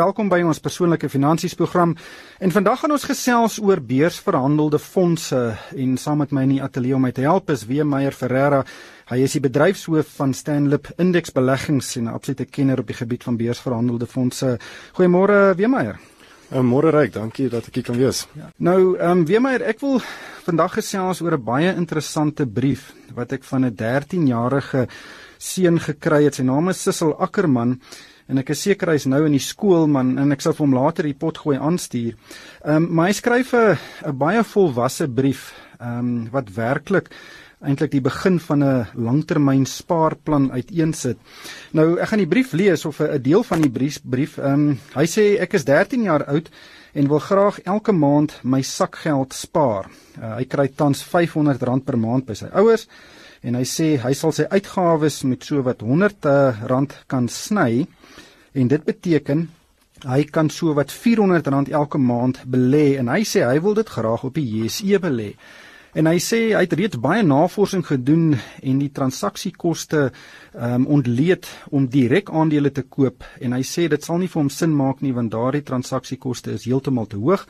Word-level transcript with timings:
Welkom 0.00 0.30
by 0.32 0.38
ons 0.46 0.62
persoonlike 0.64 1.10
finansies 1.12 1.52
program. 1.58 1.90
En 2.40 2.52
vandag 2.54 2.78
gaan 2.80 2.94
ons 2.94 3.02
gesels 3.04 3.58
oor 3.60 3.82
beursverhandelde 3.84 4.78
fondse 4.80 5.40
en 5.76 5.98
saam 6.00 6.22
met 6.22 6.30
my 6.32 6.44
in 6.46 6.54
die 6.54 6.62
ateljee 6.64 6.96
om 6.96 7.04
my 7.04 7.10
te 7.12 7.26
help 7.26 7.50
is 7.52 7.66
Wie 7.68 7.84
Meyer 7.84 8.16
Ferreira. 8.16 8.62
Hy 9.10 9.18
is 9.26 9.34
die 9.36 9.42
bedryfshoof 9.44 10.14
van 10.16 10.32
Stanlip 10.32 10.88
Index 10.96 11.34
Beleggings 11.36 11.96
en 12.00 12.08
'n 12.08 12.14
absolute 12.14 12.46
kenner 12.46 12.80
op 12.80 12.86
die 12.86 12.96
gebied 12.96 13.24
van 13.28 13.36
beursverhandelde 13.36 14.06
fondse. 14.06 14.58
Goeiemôre 14.96 15.56
Wie 15.56 15.68
Meyer. 15.68 15.98
Uh, 16.50 16.62
Môre 16.62 16.90
ryk, 16.90 17.12
dankie 17.12 17.50
dat 17.50 17.66
ek 17.66 17.74
hier 17.74 17.84
kan 17.84 17.96
wees. 17.96 18.26
Ja. 18.34 18.50
Nou, 18.56 18.96
ehm 18.96 19.18
um, 19.18 19.26
Wie 19.26 19.40
Meyer, 19.40 19.62
ek 19.62 19.80
wil 19.80 20.00
vandag 20.46 20.80
gesels 20.80 21.20
oor 21.20 21.36
'n 21.36 21.44
baie 21.44 21.74
interessante 21.76 22.46
brief 22.46 22.94
wat 23.14 23.32
ek 23.32 23.44
van 23.44 23.64
'n 23.64 23.76
13-jarige 23.76 24.88
seun 25.38 25.78
gekry 25.78 26.24
het. 26.24 26.34
Sy 26.34 26.42
naam 26.42 26.68
is 26.68 26.82
Sissel 26.82 27.14
Ackerman 27.18 27.80
en 28.30 28.38
ek 28.38 28.52
is 28.54 28.62
seker 28.62 28.92
hy's 28.92 29.08
nou 29.10 29.24
in 29.26 29.34
die 29.34 29.42
skool 29.42 29.88
man 29.90 30.14
en 30.22 30.32
ek 30.32 30.44
sal 30.44 30.54
vir 30.54 30.66
hom 30.66 30.76
later 30.76 31.08
die 31.08 31.18
pot 31.18 31.42
gooi 31.42 31.58
aanstuur. 31.58 32.14
Ehm 32.64 32.76
um, 32.76 32.88
maar 32.94 33.10
hy 33.10 33.18
skryf 33.18 33.54
'n 33.54 33.76
'n 34.06 34.18
baie 34.18 34.42
volwasse 34.44 35.08
brief 35.08 35.52
ehm 35.80 35.98
um, 35.98 36.28
wat 36.32 36.54
werklik 36.54 37.10
eintlik 37.60 37.90
die 37.92 38.00
begin 38.00 38.38
van 38.40 38.64
'n 38.64 38.86
langtermyn 38.94 39.66
spaarplan 39.66 40.50
uiteensit. 40.52 41.18
Nou 41.72 41.98
ek 41.98 42.08
gaan 42.08 42.24
die 42.24 42.34
brief 42.34 42.52
lees 42.52 42.84
of 42.84 43.00
'n 43.00 43.22
deel 43.22 43.42
van 43.42 43.60
die 43.60 43.70
brief 43.70 44.00
brief 44.02 44.38
ehm 44.38 44.52
um, 44.52 44.78
hy 44.94 45.06
sê 45.06 45.40
ek 45.40 45.54
is 45.54 45.64
13 45.64 46.02
jaar 46.02 46.24
oud 46.24 46.50
en 46.94 47.08
wil 47.08 47.18
graag 47.18 47.60
elke 47.60 47.92
maand 47.92 48.40
my 48.42 48.62
sakgeld 48.62 49.32
spaar. 49.32 49.90
Uh, 50.18 50.36
hy 50.36 50.44
kry 50.44 50.68
tans 50.68 51.04
R500 51.04 51.84
per 51.84 51.98
maand 51.98 52.26
by 52.26 52.34
sy 52.34 52.46
ouers 52.52 52.86
en 53.40 53.56
hy 53.56 53.64
sê 53.64 53.94
hy 54.02 54.12
sal 54.16 54.34
sy 54.36 54.46
uitgawes 54.50 55.22
met 55.28 55.46
so 55.46 55.62
wat 55.64 55.82
R100 55.84 56.28
uh, 56.28 56.84
kan 57.08 57.28
sny. 57.28 57.86
En 58.52 58.68
dit 58.68 58.84
beteken 58.84 59.48
hy 60.08 60.22
kan 60.32 60.48
so 60.52 60.74
wat 60.76 60.92
R400 60.92 61.72
elke 61.72 61.98
maand 62.00 62.42
belê 62.48 62.98
en 63.00 63.10
hy 63.12 63.22
sê 63.28 63.44
hy 63.44 63.58
wil 63.60 63.76
dit 63.76 63.88
graag 63.88 64.24
op 64.28 64.36
die 64.36 64.46
JSE 64.46 65.00
belê. 65.00 65.34
En 65.90 66.06
hy 66.06 66.20
sê 66.22 66.38
hy 66.54 66.62
het 66.62 66.74
reeds 66.78 67.00
baie 67.02 67.24
navorsing 67.26 67.82
gedoen 67.86 68.36
en 68.62 68.78
die 68.78 68.92
transaksiekoste 68.94 70.10
ehm 70.10 70.84
um, 70.84 70.86
ontleed 70.98 71.48
om 71.70 71.88
direk 71.90 72.30
aandele 72.30 72.70
te 72.70 72.84
koop. 72.86 73.24
En 73.40 73.56
hy 73.56 73.64
sê 73.66 73.88
dit 73.90 74.04
sal 74.04 74.20
nie 74.22 74.30
vir 74.30 74.42
hom 74.42 74.50
sin 74.50 74.74
maak 74.76 75.02
nie 75.02 75.12
want 75.16 75.32
daardie 75.32 75.66
transaksiekoste 75.66 76.54
is 76.54 76.68
heeltemal 76.68 77.10
te 77.10 77.18
hoog 77.18 77.46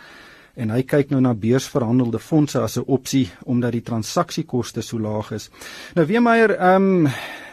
en 0.55 0.71
hy 0.71 0.83
kyk 0.83 1.11
nou 1.11 1.21
na 1.21 1.35
beursverhandelde 1.35 2.19
fondse 2.19 2.61
as 2.61 2.77
'n 2.79 2.85
opsie 2.87 3.31
omdat 3.45 3.73
die 3.73 3.83
transaksiekoste 3.83 4.83
so 4.83 4.99
laag 4.99 5.33
is. 5.33 5.51
Nou 5.95 6.07
Weemeier, 6.07 6.57
ehm 6.59 7.07
um, 7.07 7.09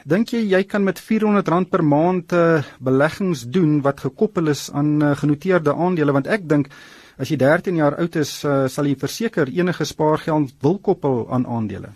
dink 0.05 0.29
jy 0.29 0.39
jy 0.39 0.63
kan 0.63 0.83
met 0.83 0.99
R400 0.99 1.69
per 1.69 1.83
maand 1.83 2.33
uh, 2.33 2.63
beleggings 2.79 3.43
doen 3.43 3.81
wat 3.81 3.99
gekoppel 3.99 4.47
is 4.47 4.71
aan 4.71 5.03
uh, 5.03 5.15
genoteerde 5.15 5.73
aandele 5.73 6.11
want 6.11 6.27
ek 6.27 6.47
dink 6.47 6.69
as 7.17 7.29
jy 7.29 7.37
13 7.37 7.75
jaar 7.75 7.97
oud 7.97 8.15
is, 8.15 8.43
uh, 8.45 8.67
sal 8.67 8.85
jy 8.85 8.95
verseker 8.95 9.49
enige 9.49 9.85
spaargeld 9.85 10.53
wil 10.61 10.77
koppel 10.77 11.27
aan 11.29 11.45
aandele. 11.45 11.89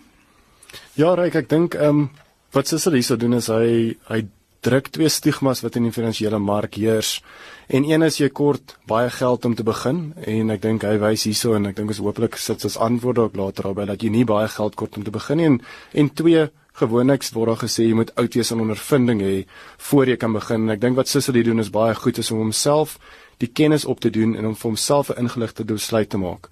Ja, 0.94 1.14
Ryk, 1.14 1.34
ek 1.34 1.48
dink 1.48 1.74
ehm 1.74 1.88
um, 1.88 2.10
wat 2.52 2.68
Sissel 2.68 2.92
hierso 2.92 3.16
doen 3.16 3.34
is 3.34 3.48
hy 3.48 3.96
hy 4.10 4.24
druk 4.62 4.92
twee 4.94 5.10
stigmas 5.10 5.60
wat 5.64 5.76
in 5.76 5.88
die 5.88 5.94
finansiële 5.94 6.38
mark 6.38 6.78
heers. 6.78 7.16
En 7.66 7.84
een 7.88 8.02
is 8.06 8.20
jy 8.20 8.28
kort 8.30 8.76
baie 8.86 9.10
geld 9.10 9.44
om 9.44 9.54
te 9.58 9.66
begin 9.66 10.12
en 10.22 10.54
ek 10.54 10.62
dink 10.62 10.86
hy 10.86 10.96
wys 11.02 11.26
hierso 11.26 11.56
en 11.58 11.66
ek 11.70 11.76
dink 11.80 11.90
is 11.90 12.02
hopelik 12.02 12.38
sit 12.38 12.64
as 12.68 12.78
antwoord 12.78 13.18
ook 13.18 13.38
later 13.40 13.70
daarby 13.70 13.88
dat 13.90 14.02
jy 14.02 14.12
nie 14.14 14.26
baie 14.28 14.48
geld 14.48 14.78
kort 14.78 14.98
om 14.98 15.06
te 15.06 15.14
begin 15.14 15.40
nie 15.40 15.48
en 15.50 15.58
en 16.04 16.10
twee 16.14 16.46
gewoonlik 16.78 17.26
word 17.34 17.50
daar 17.50 17.62
gesê 17.64 17.88
jy 17.88 17.96
moet 17.98 18.14
oud 18.16 18.38
wees 18.38 18.52
en 18.54 18.62
ondervinding 18.64 19.20
hê 19.20 19.34
voor 19.90 20.06
jy 20.08 20.16
kan 20.16 20.32
begin. 20.32 20.68
En 20.68 20.76
ek 20.76 20.80
dink 20.80 20.96
wat 20.96 21.10
Sissel 21.10 21.34
hier 21.34 21.50
doen 21.50 21.60
is 21.60 21.72
baie 21.74 21.94
goed 21.94 22.18
is 22.22 22.30
om 22.30 22.46
homself 22.46 22.98
die 23.42 23.50
kennis 23.50 23.84
op 23.84 24.00
te 24.00 24.10
doen 24.14 24.36
en 24.38 24.46
om 24.52 24.54
vir 24.54 24.70
homself 24.70 25.10
'n 25.10 25.26
ingeligte 25.26 25.64
besluit 25.64 26.08
te 26.08 26.18
maak. 26.18 26.48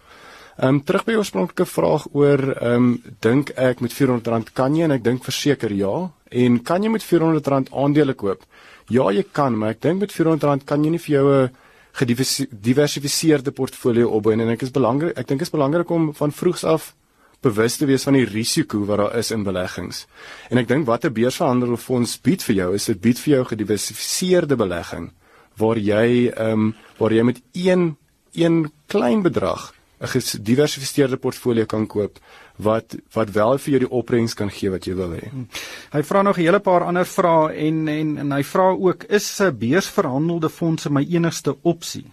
Ehm 0.60 0.74
um, 0.74 0.78
terug 0.84 1.06
by 1.06 1.14
jou 1.14 1.20
oorspronklike 1.22 1.64
vraag 1.64 2.02
oor 2.12 2.40
ehm 2.52 2.74
um, 2.76 2.88
dink 3.24 3.50
ek 3.56 3.78
met 3.80 3.94
R400 3.94 4.50
kan 4.52 4.74
jy 4.76 4.84
en 4.84 4.92
ek 4.92 5.04
dink 5.06 5.22
verseker 5.24 5.72
ja 5.72 6.10
en 6.42 6.58
kan 6.68 6.84
jy 6.84 6.90
met 6.92 7.06
R400 7.06 7.70
aandele 7.72 8.12
koop? 8.12 8.44
Ja, 8.92 9.06
jy 9.08 9.24
kan, 9.32 9.56
maar 9.56 9.72
ek 9.72 9.80
dink 9.80 10.02
met 10.02 10.12
R400 10.12 10.66
kan 10.68 10.84
jy 10.84 10.90
nie 10.92 11.00
vir 11.00 11.14
jou 11.14 11.24
'n 11.32 11.50
gediversifiseerde 11.96 13.56
portfolio 13.56 14.10
opbou 14.10 14.32
en 14.32 14.50
ek 14.50 14.66
is 14.68 14.70
belangrik 14.76 15.16
ek 15.16 15.28
dink 15.28 15.40
is 15.40 15.54
belangrik 15.56 15.90
om 15.90 16.12
van 16.12 16.30
vroegs 16.30 16.64
af 16.64 16.94
bewus 17.40 17.76
te 17.76 17.86
wees 17.86 18.04
van 18.04 18.20
die 18.20 18.28
risiko 18.28 18.84
wat 18.84 18.98
daar 18.98 19.16
is 19.16 19.30
in 19.30 19.44
beleggings. 19.44 20.06
En 20.50 20.58
ek 20.58 20.68
dink 20.68 20.86
watter 20.86 21.10
beursverhandelde 21.10 21.78
fonds 21.78 22.20
bied 22.20 22.42
vir 22.42 22.56
jou 22.56 22.74
is 22.74 22.84
dit 22.84 23.00
bied 23.00 23.18
vir 23.18 23.34
jou 23.34 23.44
gediversifiseerde 23.44 24.56
belegging 24.56 25.10
waar 25.56 25.78
jy 25.78 26.28
ehm 26.28 26.52
um, 26.52 26.74
waar 26.98 27.12
jy 27.12 27.22
met 27.22 27.40
een 27.54 27.96
een 28.34 28.70
klein 28.86 29.22
bedrag 29.22 29.72
'n 30.00 30.08
gediversifiseerde 30.08 31.16
portfolio 31.16 31.66
kan 31.66 31.86
koop 31.86 32.18
wat 32.56 32.96
wat 33.12 33.30
wel 33.30 33.58
vir 33.58 33.70
jou 33.70 33.78
die 33.78 33.90
opbrengs 33.90 34.34
kan 34.34 34.50
gee 34.50 34.70
wat 34.70 34.84
jy 34.84 34.94
wil 34.94 35.12
hê. 35.12 35.28
Hmm. 35.30 35.48
Hy 35.92 36.02
vra 36.02 36.22
nog 36.22 36.38
'n 36.38 36.42
hele 36.42 36.60
paar 36.60 36.84
ander 36.84 37.06
vrae 37.06 37.54
en 37.54 37.88
en 37.88 38.18
en 38.18 38.32
hy 38.32 38.42
vra 38.42 38.70
ook 38.70 39.04
is 39.04 39.40
'n 39.40 39.58
beursverhandelde 39.58 40.48
fondse 40.48 40.90
my 40.90 41.06
enigste 41.10 41.56
opsie? 41.62 42.04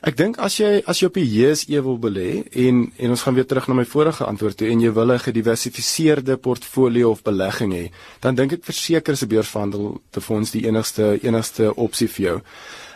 Ek 0.00 0.16
dink 0.16 0.38
as 0.38 0.56
jy 0.56 0.82
as 0.86 1.00
jy 1.00 1.06
op 1.06 1.14
die 1.14 1.26
JSE 1.26 1.82
wil 1.82 1.98
belê 1.98 2.44
en 2.66 2.92
en 2.96 3.10
ons 3.10 3.22
gaan 3.22 3.34
weer 3.34 3.46
terug 3.46 3.68
na 3.68 3.74
my 3.74 3.84
vorige 3.84 4.24
antwoord 4.24 4.56
toe 4.56 4.68
en 4.68 4.80
jy 4.80 4.92
wil 4.92 5.12
'n 5.12 5.18
gediversifiseerde 5.18 6.36
portfolio 6.36 7.10
of 7.10 7.22
belegging 7.22 7.72
hê, 7.72 7.90
dan 8.20 8.34
dink 8.34 8.52
ek 8.52 8.64
verseker 8.64 9.12
is 9.12 9.22
'n 9.22 9.28
beursverhandelde 9.28 10.20
fonds 10.20 10.50
die 10.50 10.66
enigste 10.66 11.18
enigste 11.22 11.74
opsie 11.74 12.08
vir 12.08 12.24
jou. 12.24 12.40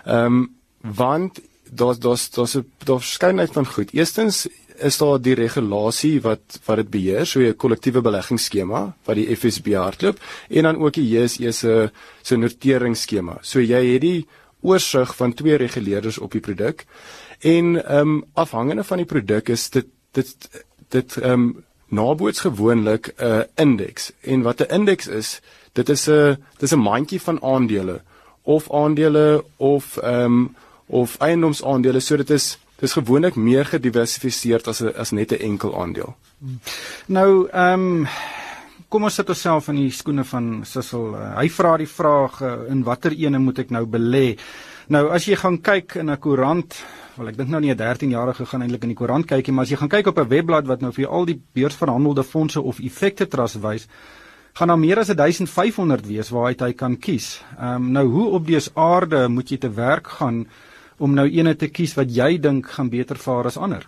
Ehm 0.06 0.26
um, 0.26 0.54
want 0.82 1.40
daar's 1.72 1.98
daar's 1.98 2.30
daar's 2.30 2.56
'n 2.56 2.64
daar's 2.84 3.04
verskeidenheid 3.04 3.52
van 3.52 3.66
goed. 3.66 3.92
Eerstens 3.92 4.46
is 4.76 4.98
daar 4.98 5.20
die 5.20 5.34
regulasie 5.34 6.20
wat 6.20 6.60
wat 6.64 6.76
dit 6.76 6.90
beheer, 6.90 7.26
so 7.26 7.40
'n 7.40 7.56
kollektiewe 7.56 8.00
beleggingsskema 8.00 8.94
wat 9.04 9.16
die 9.16 9.36
FSB 9.36 9.74
hardloop 9.74 10.18
en 10.48 10.62
dan 10.62 10.76
ook 10.76 10.92
die 10.92 11.08
JSE 11.08 11.52
se 11.52 11.90
se 12.22 12.36
noteringsskema. 12.36 13.38
So 13.42 13.60
jy 13.60 13.92
het 13.92 14.00
die 14.00 14.26
oorsig 14.60 15.16
van 15.16 15.34
twee 15.34 15.56
reguleerders 15.56 16.18
op 16.18 16.32
die 16.32 16.40
produk 16.40 16.84
en 17.40 17.84
ehm 17.84 17.98
um, 17.98 18.24
afhangende 18.34 18.84
van 18.84 18.96
die 18.96 19.06
produk 19.06 19.48
is 19.48 19.70
dit 19.70 19.86
dit 20.12 20.36
dit 20.88 21.16
ehm 21.16 21.32
um, 21.32 21.64
naboots 21.88 22.40
gewoonlik 22.40 23.14
'n 23.16 23.24
uh, 23.24 23.40
indeks 23.54 24.12
en 24.20 24.42
wat 24.42 24.60
'n 24.60 24.74
indeks 24.74 25.06
is 25.06 25.40
dit 25.72 25.88
is 25.88 26.08
'n 26.08 26.36
dis 26.58 26.72
'n 26.72 26.78
mandjie 26.78 27.20
van 27.20 27.42
aandele 27.42 28.00
of 28.42 28.70
aandele 28.70 29.44
of 29.56 29.96
ehm 29.96 30.24
um, 30.24 30.56
of 30.86 31.16
eiendomsaandele 31.20 32.00
so 32.00 32.16
dit 32.16 32.30
is 32.30 32.58
dis 32.82 32.92
gewoonlik 32.98 33.36
meer 33.38 33.64
gediversifiseerd 33.64 34.68
as 34.68 34.82
as 34.82 35.12
net 35.12 35.32
'n 35.32 35.42
enkel 35.52 35.80
aandeel. 35.80 36.14
Nou 37.06 37.48
ehm 37.48 37.80
um, 37.80 38.06
kom 38.88 39.04
ons 39.04 39.14
sit 39.14 39.28
onsself 39.28 39.68
in 39.68 39.76
die 39.76 39.90
skoene 39.90 40.24
van 40.24 40.64
Sissel. 40.64 41.14
Uh, 41.14 41.36
hy 41.38 41.48
vra 41.48 41.76
die 41.80 41.88
vraag 41.88 42.40
uh, 42.42 42.48
in 42.68 42.82
watter 42.84 43.14
ene 43.16 43.38
moet 43.38 43.58
ek 43.58 43.70
nou 43.70 43.86
belê? 43.86 44.36
Nou 44.92 45.06
as 45.14 45.24
jy 45.24 45.36
gaan 45.36 45.60
kyk 45.62 45.96
in 45.96 46.10
'n 46.10 46.18
koerant, 46.18 46.74
wel 47.16 47.28
ek 47.28 47.36
dink 47.36 47.48
nou 47.48 47.60
nie 47.60 47.72
'n 47.72 47.78
13-jarige 47.78 48.46
gaan 48.46 48.62
eintlik 48.62 48.82
in 48.82 48.92
die 48.92 48.98
koerant 48.98 49.26
kyk 49.26 49.46
nie, 49.46 49.54
maar 49.54 49.64
as 49.64 49.70
jy 49.70 49.76
gaan 49.76 49.88
kyk 49.88 50.06
op 50.06 50.18
'n 50.18 50.28
webblad 50.28 50.66
wat 50.66 50.80
nou 50.80 50.92
vir 50.92 51.06
al 51.08 51.24
die 51.24 51.40
beursverhandelde 51.54 52.24
fondse 52.24 52.60
of 52.60 52.80
effekte 52.80 53.28
trust 53.28 53.62
wys, 53.62 53.86
gaan 54.54 54.68
daar 54.68 54.78
meer 54.78 54.98
as 54.98 55.08
1500 55.08 56.06
wees 56.06 56.30
waaruit 56.30 56.60
hy 56.60 56.72
kan 56.72 56.96
kies. 56.96 57.40
Ehm 57.58 57.74
um, 57.74 57.92
nou 57.92 58.06
hoe 58.06 58.28
op 58.32 58.46
dese 58.46 58.70
aarde 58.74 59.28
moet 59.28 59.48
jy 59.48 59.58
te 59.58 59.70
werk 59.70 60.06
gaan? 60.06 60.46
Om 61.02 61.14
nou 61.18 61.26
ene 61.26 61.56
te 61.58 61.68
kies 61.68 61.96
wat 61.98 62.12
jy 62.14 62.36
dink 62.42 62.70
gaan 62.76 62.90
beter 62.92 63.18
vaar 63.18 63.50
as 63.50 63.58
ander? 63.58 63.86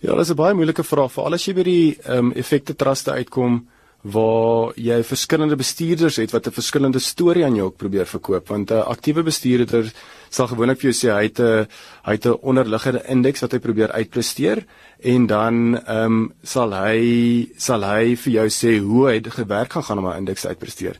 Ja, 0.00 0.12
dit 0.12 0.24
is 0.26 0.30
'n 0.30 0.36
baie 0.36 0.54
moeilike 0.54 0.84
vraag 0.84 1.12
vir 1.12 1.24
al 1.24 1.34
as 1.34 1.44
jy 1.46 1.54
by 1.54 1.62
die 1.62 1.96
ehm 2.04 2.18
um, 2.18 2.32
effekte 2.32 2.74
truste 2.74 3.12
uitkom 3.12 3.66
waar 4.02 4.72
jy 4.78 5.02
verskillende 5.02 5.56
bestuurders 5.56 6.16
het 6.16 6.30
wat 6.30 6.46
'n 6.46 6.52
verskillende 6.52 6.98
storie 6.98 7.44
aan 7.44 7.56
jou 7.56 7.66
ook 7.66 7.76
probeer 7.76 8.06
verkoop 8.06 8.48
want 8.48 8.70
'n 8.70 8.86
aktiewe 8.94 9.22
bestuurder 9.22 9.92
sal 10.30 10.46
gewoonlik 10.46 10.80
vir 10.80 10.90
jou 10.90 10.96
sê 11.00 11.12
hy 11.12 11.22
het 11.22 11.40
'n 11.40 11.66
hy 12.06 12.12
het 12.12 12.26
'n 12.26 12.38
onderliggende 12.42 13.02
indeks 13.08 13.40
wat 13.40 13.52
hy 13.52 13.58
probeer 13.58 13.92
uitpresteer 13.92 14.64
en 15.02 15.26
dan 15.26 15.76
ehm 15.86 16.04
um, 16.04 16.32
sal 16.42 16.72
hy 16.72 17.48
sal 17.56 17.82
hy 17.82 18.16
vir 18.16 18.32
jou 18.32 18.48
sê 18.48 18.78
hoe 18.78 19.08
hy 19.08 19.20
gewerk 19.20 19.72
gaan 19.72 19.82
gaan 19.82 19.98
om 19.98 20.06
'n 20.06 20.16
indeks 20.16 20.46
uitpresteer. 20.46 20.96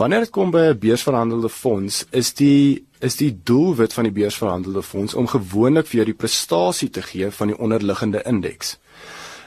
Wanneer 0.00 0.24
dit 0.24 0.30
kom 0.32 0.50
by 0.50 0.62
'n 0.72 0.78
beursverhandelde 0.78 1.48
fonds, 1.48 2.04
is 2.10 2.32
die 2.34 2.86
is 3.00 3.16
die 3.16 3.40
doelwit 3.42 3.92
van 3.92 4.04
die 4.04 4.12
beursverhandelde 4.12 4.82
fonds 4.82 5.14
om 5.14 5.26
gewoonlik 5.26 5.86
vir 5.86 5.96
jou 5.96 6.04
die 6.04 6.20
prestasie 6.22 6.90
te 6.90 7.02
gee 7.02 7.30
van 7.30 7.46
die 7.46 7.58
onderliggende 7.58 8.22
indeks. 8.22 8.78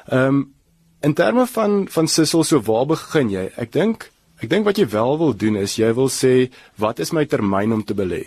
Ehm 0.07 0.27
um, 0.27 0.53
in 1.01 1.13
terme 1.13 1.47
van 1.47 1.87
van 1.89 2.07
Sissel 2.07 2.43
so 2.43 2.61
waar 2.61 2.85
begin 2.85 3.29
jy? 3.29 3.51
Ek 3.57 3.71
dink 3.71 4.11
ek 4.39 4.49
dink 4.49 4.65
wat 4.65 4.77
jy 4.77 4.87
wel 4.89 5.17
wil 5.17 5.35
doen 5.35 5.55
is 5.55 5.75
jy 5.75 5.93
wil 5.93 6.09
sê 6.09 6.51
wat 6.77 6.99
is 6.99 7.11
my 7.11 7.25
termyn 7.25 7.73
om 7.73 7.83
te 7.83 7.93
belê? 7.93 8.23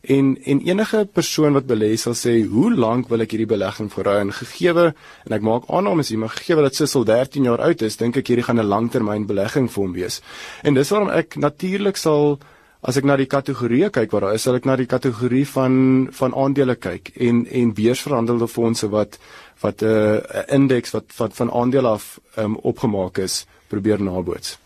En 0.00 0.36
en 0.44 0.60
enige 0.60 1.08
persoon 1.12 1.52
wat 1.52 1.66
belê 1.66 1.96
sal 1.96 2.14
sê 2.14 2.44
hoe 2.46 2.70
lank 2.74 3.08
wil 3.08 3.24
ek 3.24 3.32
hierdie 3.34 3.50
belegging 3.50 3.90
voorhou 3.92 4.18
en 4.20 4.30
gegeewe 4.32 4.92
en 5.26 5.34
ek 5.34 5.42
maak 5.42 5.66
aannames 5.66 6.12
hier 6.12 6.20
maar 6.22 6.36
gegeewe 6.36 6.62
dat 6.62 6.78
Sissel 6.78 7.04
13 7.04 7.48
jaar 7.50 7.64
oud 7.66 7.82
is 7.82 7.98
dink 7.98 8.16
ek 8.16 8.30
hierdie 8.30 8.46
gaan 8.46 8.60
'n 8.60 8.70
langtermyn 8.70 9.26
belegging 9.26 9.66
vir 9.70 9.82
hom 9.82 9.92
wees. 9.92 10.20
En 10.62 10.74
dis 10.74 10.90
waarom 10.90 11.10
ek 11.10 11.36
natuurlik 11.36 11.96
sal 11.96 12.38
as 12.80 12.96
ek 12.96 13.04
na 13.04 13.16
die 13.16 13.26
kategorieë 13.26 13.90
kyk 13.90 14.12
wat 14.12 14.22
daar 14.22 14.34
is, 14.34 14.42
sal 14.42 14.54
ek 14.54 14.64
na 14.64 14.76
die 14.76 14.86
kategorie 14.86 15.46
van 15.46 16.08
van 16.12 16.34
aandele 16.34 16.76
kyk 16.76 17.10
en 17.16 17.46
en 17.46 17.74
beursverhandelde 17.74 18.48
fondse 18.48 18.88
wat 18.88 19.18
wat 19.62 19.82
'n 19.82 19.86
uh, 19.86 20.46
indeks 20.48 20.94
wat 20.94 21.10
wat 21.18 21.34
van 21.34 21.50
aandele 21.50 21.88
af 21.88 22.20
um, 22.36 22.56
opgemaak 22.56 23.18
is, 23.18 23.46
probeer 23.68 24.02
naboots. 24.02 24.58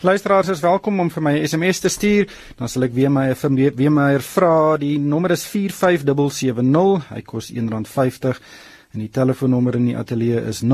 Luisteraars 0.00 0.48
is 0.48 0.60
welkom 0.60 1.00
om 1.00 1.10
vir 1.10 1.22
my 1.22 1.38
'n 1.38 1.48
SMS 1.48 1.78
te 1.78 1.88
stuur. 1.88 2.28
Dan 2.56 2.68
sal 2.68 2.82
ek 2.82 2.92
weer 2.92 3.10
my 3.10 3.34
weer 3.74 3.92
my 3.92 4.20
vra. 4.20 4.76
Die 4.76 4.98
nommer 4.98 5.30
is 5.30 5.46
45770. 5.46 7.08
Hy 7.08 7.22
kos 7.22 7.52
R1.50 7.52 8.40
en 8.92 9.00
die 9.00 9.10
telefoonnommer 9.10 9.74
in 9.74 9.84
die 9.84 9.96
ateljee 9.96 10.40
is 10.48 10.62
0105949772. 10.62 10.66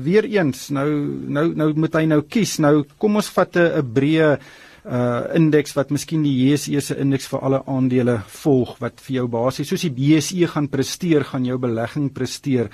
weer 0.02 0.24
eens, 0.24 0.68
nou 0.68 0.90
nou 1.26 1.54
nou 1.54 1.72
moet 1.74 1.94
hy 1.94 2.04
nou 2.04 2.22
kies. 2.22 2.58
Nou 2.58 2.84
kom 2.98 3.16
ons 3.16 3.28
vat 3.28 3.56
'n 3.56 3.92
breë 3.92 4.38
uh 4.84 5.24
indeks 5.34 5.72
wat 5.78 5.90
miskien 5.90 6.22
die 6.22 6.34
JSE 6.34 6.80
se 6.80 6.96
indeks 7.00 7.26
vir 7.32 7.40
alle 7.40 7.62
aandele 7.66 8.18
volg 8.42 8.76
wat 8.84 9.00
vir 9.00 9.14
jou 9.16 9.26
basies 9.32 9.68
soos 9.68 9.86
die 9.86 9.94
BSE 9.96 10.48
gaan 10.52 10.68
presteer, 10.68 11.24
gaan 11.24 11.44
jou 11.48 11.58
belegging 11.58 12.12
presteer. 12.12 12.68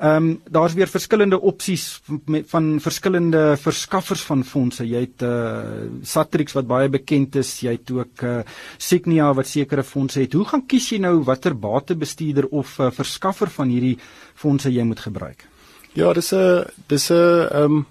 Ehm 0.00 0.16
um, 0.16 0.40
daar's 0.48 0.74
weer 0.74 0.88
verskillende 0.88 1.40
opsies 1.40 2.00
met 2.24 2.46
van 2.48 2.78
verskillende 2.80 3.56
verskaffers 3.60 4.22
van 4.24 4.44
fondse. 4.44 4.86
Jy 4.88 5.00
het 5.00 5.22
uh 5.22 5.90
Satrix 6.02 6.56
wat 6.56 6.66
baie 6.66 6.88
bekend 6.88 7.36
is, 7.36 7.50
jy 7.60 7.74
het 7.76 7.90
ook 7.90 8.22
uh 8.24 8.38
Signia 8.78 9.34
wat 9.34 9.46
sekere 9.46 9.82
fondse 9.84 10.20
het. 10.22 10.32
Hoe 10.32 10.46
gaan 10.48 10.64
kies 10.66 10.88
jy 10.92 11.02
nou 11.04 11.18
watter 11.24 11.52
batebestuurder 11.52 12.48
of 12.48 12.78
uh, 12.78 12.88
verskaffer 12.90 13.52
van 13.52 13.68
hierdie 13.68 13.98
fondse 14.34 14.72
jy 14.72 14.82
moet 14.88 15.00
gebruik? 15.00 15.44
Ja, 15.92 16.12
dis 16.12 16.32
'n 16.32 16.64
dis 16.88 17.10
'n 17.10 17.48
ehm 17.50 17.64
um 17.64 17.86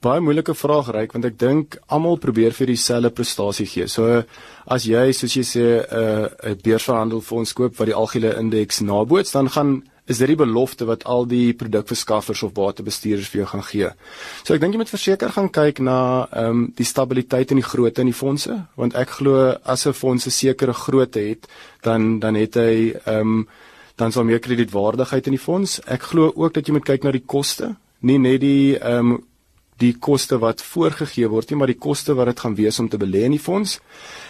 baie 0.00 0.20
moeilike 0.20 0.54
vraag 0.54 0.90
reik 0.94 1.12
want 1.12 1.24
ek 1.24 1.38
dink 1.38 1.76
almal 1.88 2.18
probeer 2.22 2.52
vir 2.52 2.66
dieselfde 2.66 3.10
prestasie 3.10 3.66
gee. 3.66 3.88
So 3.88 4.22
as 4.66 4.86
jy 4.86 5.12
soos 5.12 5.36
jy 5.36 5.44
sê 5.44 5.66
'n 5.82 5.84
uh, 5.90 6.52
'n 6.52 6.60
beursverhandelfonds 6.62 7.52
koop 7.52 7.76
wat 7.78 7.86
die 7.86 7.94
algehele 7.94 8.36
indeks 8.38 8.80
naboots, 8.80 9.32
dan 9.32 9.48
gaan 9.48 9.82
is 10.08 10.18
dit 10.18 10.30
die 10.32 10.40
belofte 10.40 10.86
wat 10.88 11.04
al 11.04 11.26
die 11.28 11.52
produkverskaffers 11.52 12.42
of 12.46 12.54
batebestuurders 12.56 13.28
vir 13.28 13.42
jou 13.42 13.48
gaan 13.50 13.64
gee. 13.68 13.90
So 14.44 14.54
ek 14.54 14.62
dink 14.62 14.74
jy 14.74 14.80
moet 14.80 14.92
verseker 14.92 15.32
gaan 15.34 15.50
kyk 15.52 15.82
na 15.84 16.26
ehm 16.32 16.50
um, 16.50 16.62
die 16.76 16.88
stabiliteit 16.88 17.52
en 17.52 17.60
die 17.60 17.70
grootte 17.70 18.00
in 18.00 18.12
die 18.12 18.16
fondse, 18.16 18.56
want 18.80 18.96
ek 18.96 19.18
glo 19.20 19.52
as 19.64 19.86
'n 19.86 19.92
fonds 19.92 20.26
'n 20.26 20.30
sekere 20.30 20.72
grootte 20.72 21.20
het, 21.20 21.48
dan 21.82 22.20
dan 22.20 22.34
het 22.34 22.54
hy 22.54 22.94
ehm 23.04 23.20
um, 23.20 23.48
dan 23.96 24.12
sal 24.12 24.24
meer 24.24 24.38
kredietwaardigheid 24.38 25.26
in 25.26 25.34
die 25.34 25.46
fonds. 25.48 25.80
Ek 25.86 26.02
glo 26.02 26.32
ook 26.34 26.54
dat 26.54 26.66
jy 26.66 26.72
moet 26.72 26.84
kyk 26.84 27.04
na 27.04 27.10
die 27.10 27.26
koste, 27.26 27.76
nie 28.00 28.18
net 28.18 28.40
die 28.40 28.78
ehm 28.78 29.12
um, 29.12 29.27
die 29.78 29.94
koste 29.98 30.38
wat 30.42 30.62
voorgegee 30.62 31.28
word 31.30 31.50
nie, 31.50 31.58
maar 31.58 31.70
die 31.70 31.78
koste 31.78 32.14
wat 32.18 32.30
dit 32.32 32.40
gaan 32.40 32.56
wees 32.58 32.78
om 32.82 32.88
te 32.88 33.00
belê 33.00 33.24
in 33.28 33.36
die 33.36 33.42
fonds. 33.42 33.78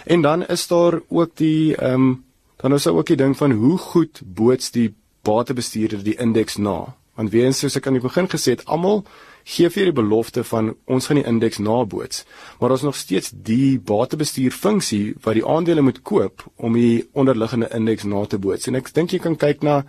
En 0.05 0.21
dan 0.21 0.45
is 0.45 0.67
daar 0.67 1.01
ook 1.09 1.35
die 1.41 1.75
ehm 1.75 1.93
um, 1.93 2.17
dan 2.59 2.73
is 2.75 2.83
daar 2.83 2.93
ook 2.93 3.07
die 3.07 3.15
ding 3.15 3.37
van 3.37 3.51
hoe 3.51 3.77
goed 3.77 4.21
boots 4.25 4.71
die 4.75 4.93
batebestuurder 5.23 6.03
die 6.03 6.17
indeks 6.19 6.57
na. 6.57 6.95
Want 7.15 7.31
weer 7.31 7.45
eens 7.45 7.59
soos 7.59 7.75
ek 7.75 7.87
aan 7.87 7.95
die 7.95 8.03
begin 8.03 8.27
gesê 8.27 8.55
het, 8.55 8.65
almal 8.65 9.05
gee 9.47 9.69
vir 9.71 9.89
die 9.89 9.95
belofte 9.95 10.43
van 10.43 10.73
ons 10.85 11.07
gaan 11.09 11.21
die 11.21 11.25
indeks 11.27 11.59
naboots, 11.63 12.25
maar 12.59 12.75
ons 12.75 12.85
nog 12.85 12.95
steeds 12.95 13.31
die 13.33 13.79
batebestuur 13.79 14.51
funksie 14.51 15.15
wat 15.23 15.39
die 15.39 15.45
aandele 15.45 15.81
moet 15.81 16.01
koop 16.03 16.45
om 16.55 16.75
die 16.77 17.07
onderliggende 17.13 17.71
indeks 17.75 18.03
na 18.03 18.25
te 18.25 18.37
boots. 18.37 18.67
En 18.67 18.77
ek 18.79 18.91
dink 18.93 19.15
jy 19.15 19.21
kan 19.23 19.39
kyk 19.39 19.63
na 19.65 19.81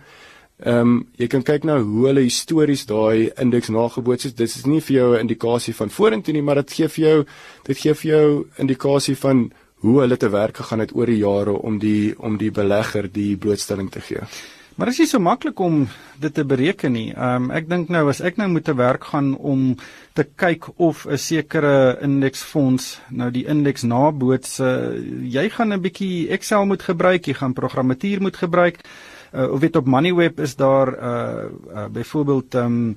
Ehm 0.61 0.79
um, 0.79 0.97
jy 1.17 1.25
kan 1.27 1.41
kyk 1.41 1.63
na 1.65 1.79
hoe 1.81 2.03
hulle 2.05 2.21
histories 2.21 2.83
daai 2.85 3.31
indeks 3.41 3.71
nageboots 3.73 4.27
het. 4.27 4.35
Dit 4.37 4.51
is 4.53 4.65
nie 4.69 4.81
vir 4.81 4.95
jou 4.95 5.09
'n 5.15 5.21
indikasie 5.25 5.73
van 5.73 5.89
vorentoe 5.89 6.33
nie, 6.33 6.41
maar 6.41 6.61
dit 6.61 6.73
gee 6.73 6.87
vir 6.87 7.03
jou 7.05 7.25
dit 7.63 7.77
gee 7.77 7.93
vir 7.93 8.11
jou 8.11 8.45
indikasie 8.57 9.15
van 9.15 9.51
hoe 9.81 9.99
hulle 10.01 10.17
te 10.17 10.29
werk 10.29 10.57
gegaan 10.57 10.79
het 10.79 10.95
oor 10.95 11.05
die 11.05 11.17
jare 11.17 11.51
om 11.51 11.79
die 11.79 12.13
om 12.19 12.37
die 12.37 12.51
belegger 12.51 13.11
die 13.11 13.37
blootstelling 13.37 13.89
te 13.91 14.01
gee. 14.01 14.21
Maar 14.75 14.85
dit 14.85 14.93
is 14.93 14.99
nie 14.99 15.07
so 15.07 15.19
maklik 15.19 15.59
om 15.59 15.87
dit 16.19 16.33
te 16.33 16.45
bereken 16.45 16.91
nie. 16.91 17.09
Ehm 17.13 17.43
um, 17.43 17.51
ek 17.51 17.69
dink 17.69 17.89
nou 17.89 18.07
as 18.09 18.21
ek 18.21 18.37
nou 18.37 18.47
moet 18.49 18.63
te 18.63 18.75
werk 18.75 19.03
gaan 19.03 19.35
om 19.37 19.75
te 20.13 20.23
kyk 20.23 20.67
of 20.77 21.07
'n 21.07 21.17
sekere 21.17 21.97
indeksfonds 22.01 22.99
nou 23.09 23.31
die 23.31 23.47
indeks 23.47 23.81
naboots, 23.81 24.59
uh, 24.59 24.93
jy 25.23 25.49
gaan 25.49 25.73
'n 25.73 25.81
bietjie 25.81 26.29
Excel 26.29 26.65
moet 26.65 26.83
gebruik, 26.83 27.25
jy 27.25 27.33
gaan 27.33 27.53
programmatuur 27.53 28.21
moet 28.21 28.37
gebruik 28.37 28.77
uh, 29.33 29.51
of 29.51 29.59
weet 29.59 29.75
op 29.75 29.85
Moneyweb 29.85 30.39
is 30.39 30.55
daar 30.55 30.93
uh, 30.97 31.43
uh 31.75 31.85
byvoorbeeld 31.91 32.55
um 32.55 32.95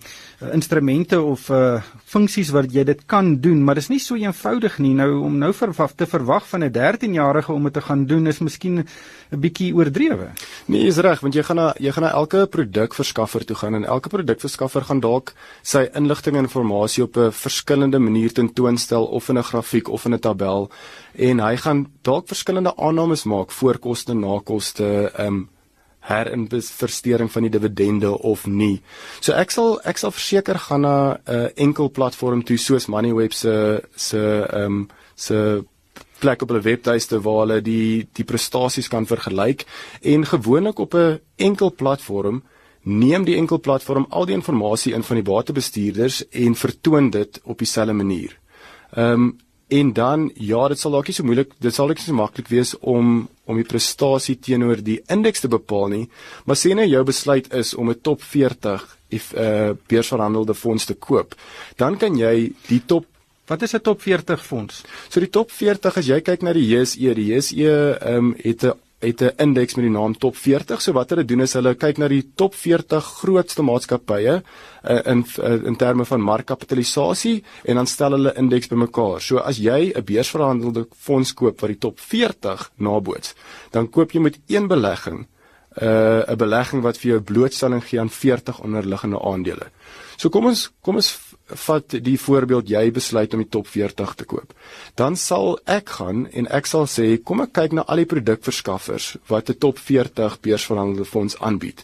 instrumente 0.53 1.21
of 1.21 1.49
uh 1.49 1.83
funksies 2.05 2.51
wat 2.55 2.73
jy 2.73 2.85
dit 2.85 3.03
kan 3.07 3.41
doen, 3.41 3.65
maar 3.65 3.75
dit 3.75 3.83
is 3.83 3.91
nie 3.91 4.01
so 4.03 4.15
eenvoudig 4.15 4.79
nie. 4.79 4.95
Nou 4.95 5.21
om 5.25 5.39
nou 5.39 5.53
vir 5.53 5.73
te 5.95 6.07
verwag 6.07 6.47
van 6.49 6.65
'n 6.65 6.73
13-jarige 6.73 7.53
om 7.53 7.63
dit 7.63 7.73
te 7.73 7.81
gaan 7.81 8.07
doen 8.07 8.27
is 8.27 8.39
miskien 8.39 8.87
'n 9.33 9.41
bietjie 9.41 9.75
oordrewe. 9.75 10.31
Nee, 10.67 10.87
is 10.87 10.97
reg, 10.97 11.21
want 11.21 11.35
jy 11.35 11.43
gaan 11.43 11.57
na 11.57 11.75
jy 11.79 11.93
gaan 11.93 12.05
na 12.05 12.11
elke 12.11 12.47
produkverskaffer 12.47 13.45
toe 13.45 13.57
gaan 13.57 13.75
en 13.75 13.85
elke 13.85 14.09
produkverskaffer 14.09 14.83
gaan 14.83 15.01
dalk 15.01 15.33
sy 15.63 15.89
inligting 15.95 16.37
en 16.37 16.49
inligting 16.49 17.03
op 17.03 17.17
'n 17.17 17.33
verskillende 17.33 17.99
manier 17.99 18.33
tentoonstel 18.33 19.05
of 19.05 19.29
in 19.29 19.39
'n 19.39 19.43
grafiek 19.43 19.89
of 19.89 20.05
in 20.05 20.15
'n 20.15 20.19
tabel 20.19 20.71
en 21.15 21.41
hy 21.41 21.57
gaan 21.57 21.87
dalk 22.03 22.27
verskillende 22.27 22.77
aannames 22.77 23.25
maak 23.25 23.51
voorkoste, 23.51 24.15
nakoste, 24.15 25.11
ehm 25.17 25.27
um, 25.27 25.49
herinvestering 26.05 27.31
van 27.33 27.47
die 27.47 27.53
dividende 27.53 28.11
of 28.19 28.47
nie. 28.47 28.83
So 29.21 29.33
ek 29.33 29.55
sal 29.55 29.79
ek 29.89 30.01
sal 30.01 30.13
verseker 30.13 30.59
gaan 30.67 30.85
na 30.85 30.97
'n 31.15 31.37
uh, 31.37 31.49
enkel 31.57 31.89
platform 31.89 32.43
toe 32.45 32.59
soos 32.59 32.87
Moneyweb 32.87 33.33
se 33.33 33.83
se 33.97 34.21
ehm 34.21 34.65
um, 34.65 34.89
se 35.17 35.65
plek 36.21 36.43
op 36.43 36.49
hulle 36.49 36.63
webtuiste 36.63 37.21
waar 37.21 37.41
hulle 37.45 37.61
die 37.61 38.09
die 38.13 38.25
prestasies 38.25 38.89
kan 38.89 39.07
vergelyk 39.07 39.65
en 40.03 40.27
gewoonlik 40.27 40.79
op 40.79 40.95
'n 40.95 41.21
enkel 41.37 41.71
platform 41.73 42.43
neem 42.83 43.25
die 43.25 43.37
enkel 43.37 43.61
platform 43.61 44.07
al 44.11 44.27
die 44.27 44.35
inligting 44.35 44.95
in 44.95 45.03
van 45.03 45.17
die 45.17 45.25
batebestuurders 45.25 46.29
en 46.31 46.55
vertoon 46.55 47.11
dit 47.11 47.41
op 47.45 47.59
dieselfde 47.59 47.93
manier. 47.93 48.39
Ehm 48.93 49.13
um, 49.13 49.39
En 49.75 49.93
dan 49.93 50.29
ja, 50.35 50.67
dit 50.71 50.79
sal 50.79 50.95
dalk 50.95 51.09
nie 51.11 51.17
so 51.17 51.27
moeilik, 51.27 51.55
dit 51.65 51.75
sal 51.75 51.91
nie 51.91 51.99
so 51.99 52.17
maklik 52.17 52.51
wees 52.53 52.75
om 52.81 53.25
om 53.45 53.59
die 53.61 53.67
prestasie 53.69 54.39
teenoor 54.41 54.81
die 54.81 55.03
indeks 55.13 55.43
te 55.45 55.51
bepaal 55.53 55.91
nie. 55.93 56.05
Maar 56.49 56.57
sê 56.57 56.71
nou 56.73 56.87
jou 56.89 57.03
besluit 57.05 57.51
is 57.53 57.75
om 57.75 57.91
'n 57.91 58.01
top 58.01 58.23
40 58.23 58.85
if 59.11 59.33
'n 59.35 59.39
uh, 59.39 59.73
beursverhandelde 59.89 60.55
fonds 60.55 60.85
te 60.85 60.95
koop, 60.95 61.35
dan 61.77 61.99
kan 61.99 62.17
jy 62.17 62.53
die 62.69 62.83
top 62.87 63.07
Wat 63.47 63.63
is 63.63 63.75
'n 63.75 63.81
top 63.81 64.01
40 64.01 64.47
fonds? 64.47 64.83
So 65.09 65.21
die 65.21 65.31
top 65.31 65.51
40 65.51 65.97
as 65.97 66.07
jy 66.07 66.21
kyk 66.21 66.43
na 66.43 66.53
die 66.53 66.65
JSE, 66.65 67.15
die 67.15 67.35
JSE 67.35 67.99
ehm 68.01 68.17
um, 68.17 68.35
het 68.39 68.65
'n 68.65 68.73
het 69.07 69.23
'n 69.23 69.35
indeks 69.37 69.75
met 69.75 69.85
die 69.85 69.93
naam 69.93 70.17
Top 70.19 70.37
40. 70.37 70.81
So 70.81 70.93
wat 70.93 71.11
hulle 71.11 71.25
doen 71.25 71.41
is 71.41 71.53
hulle 71.53 71.75
kyk 71.75 71.99
na 71.99 72.09
die 72.09 72.33
top 72.35 72.55
40 72.55 73.05
grootste 73.05 73.63
maatskappye 73.63 74.43
uh, 74.85 75.01
in 75.05 75.25
uh, 75.39 75.67
in 75.67 75.77
terme 75.77 76.05
van 76.05 76.21
markkapitalisasie 76.21 77.45
en 77.65 77.77
dan 77.77 77.87
stel 77.87 78.11
hulle 78.11 78.35
indeks 78.37 78.69
bymekaar. 78.69 79.21
So 79.21 79.39
as 79.39 79.59
jy 79.59 79.93
'n 79.95 80.05
beursverhandelde 80.05 80.87
fonds 80.97 81.35
koop 81.35 81.61
wat 81.61 81.71
die 81.71 81.79
top 81.79 82.01
40 82.01 82.71
naboots, 82.77 83.35
dan 83.71 83.91
koop 83.91 84.13
jy 84.13 84.21
met 84.21 84.39
een 84.47 84.69
belegging 84.69 85.27
'n 85.81 86.31
uh, 86.31 86.37
belegging 86.37 86.83
wat 86.83 86.99
vir 86.99 87.11
jou 87.11 87.21
blootstelling 87.21 87.83
gee 87.85 88.01
aan 88.01 88.11
40 88.11 88.61
onderliggende 88.61 89.19
aandele. 89.21 89.67
So 90.17 90.31
kom 90.31 90.47
ons 90.47 90.71
kom 90.81 90.97
ons 90.97 91.11
vat 91.67 91.97
die 92.07 92.17
voorbeeld 92.21 92.71
jy 92.71 92.91
besluit 92.95 93.35
om 93.35 93.43
die 93.43 93.51
top 93.51 93.67
40 93.67 94.15
te 94.15 94.25
koop. 94.25 94.55
Dan 94.95 95.17
sal 95.17 95.59
ek 95.67 95.97
gaan 95.99 96.27
en 96.33 96.47
ek 96.47 96.67
sal 96.67 96.87
sê 96.87 97.19
kom 97.23 97.43
ek 97.45 97.53
kyk 97.53 97.73
na 97.73 97.85
al 97.89 98.03
die 98.03 98.09
produkverskaffers 98.09 99.17
wat 99.29 99.51
'n 99.51 99.59
top 99.59 99.79
40 99.79 100.41
beursverhandelde 100.41 101.05
fonds 101.05 101.39
aanbied. 101.39 101.83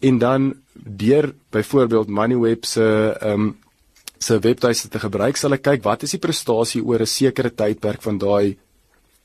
En 0.00 0.18
dan 0.18 0.54
deur 0.74 1.34
byvoorbeeld 1.50 2.08
Moneyweb 2.08 2.64
se 2.64 3.16
ehm 3.20 3.40
um, 3.40 3.56
se 4.18 4.38
webtuiste 4.38 4.88
te 4.88 4.98
gebruik 4.98 5.36
sal 5.36 5.52
ek 5.52 5.62
kyk 5.62 5.84
wat 5.84 6.02
is 6.02 6.10
die 6.10 6.18
prestasie 6.18 6.82
oor 6.82 7.00
'n 7.00 7.06
sekere 7.06 7.50
tydperk 7.50 8.02
van 8.02 8.18
daai 8.18 8.56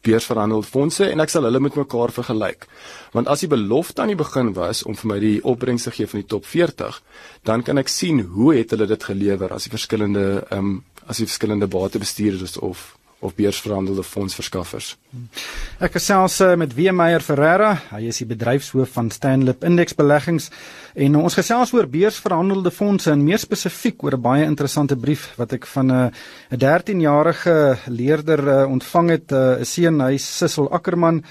beursverhandelde 0.03 0.67
fondse 0.67 1.07
en 1.09 1.23
ek 1.23 1.31
sal 1.31 1.47
hulle 1.47 1.61
met 1.63 1.77
mekaar 1.79 2.11
vergelyk. 2.11 2.67
Want 3.15 3.29
as 3.31 3.43
die 3.43 3.51
belofte 3.51 4.03
aan 4.03 4.11
die 4.13 4.19
begin 4.19 4.53
was 4.57 4.83
om 4.83 4.97
vir 4.99 5.11
my 5.13 5.19
die 5.23 5.37
opbrengs 5.43 5.87
te 5.87 5.93
gee 5.95 6.09
van 6.09 6.23
die 6.23 6.29
top 6.35 6.47
40, 6.49 6.99
dan 7.47 7.63
kan 7.63 7.79
ek 7.81 7.91
sien 7.91 8.19
hoe 8.35 8.53
het 8.57 8.75
hulle 8.75 8.89
dit 8.89 9.07
gelewer 9.11 9.55
as 9.55 9.69
die 9.69 9.75
verskillende 9.75 10.25
ehm 10.49 10.59
um, 10.59 10.81
as 11.03 11.19
die 11.19 11.27
verskillende 11.27 11.67
batebestuurders 11.67 12.53
of 12.63 12.93
of 13.23 13.35
beursverhandelde 13.35 14.03
fondsverskaffers. 14.03 14.93
Ek 15.83 15.95
gesels 15.97 16.39
uh, 16.43 16.53
met 16.59 16.75
W 16.75 16.91
Meyer 16.95 17.23
Ferreira, 17.23 17.71
hy 17.93 18.07
is 18.11 18.19
die 18.21 18.27
bedryfshoof 18.29 18.91
van 18.97 19.11
Stanlip 19.13 19.63
Indeksbeleggings 19.63 20.49
en 20.93 21.15
ons 21.21 21.37
gesels 21.39 21.73
oor 21.73 21.87
beursverhandelde 21.89 22.73
fondse 22.73 23.11
en 23.13 23.23
meer 23.23 23.41
spesifiek 23.41 24.03
oor 24.03 24.17
'n 24.17 24.21
baie 24.21 24.43
interessante 24.45 24.95
brief 24.95 25.31
wat 25.37 25.53
ek 25.53 25.65
van 25.65 25.87
'n 25.87 25.91
uh, 25.91 26.11
'n 26.51 26.59
13-jarige 26.59 27.77
leerder 27.87 28.41
uh, 28.47 28.69
ontvang 28.69 29.09
het, 29.09 29.31
'n 29.31 29.59
uh, 29.59 29.63
seun, 29.63 30.01
hy 30.01 30.17
Sissel 30.17 30.69
Ackerman 30.69 31.23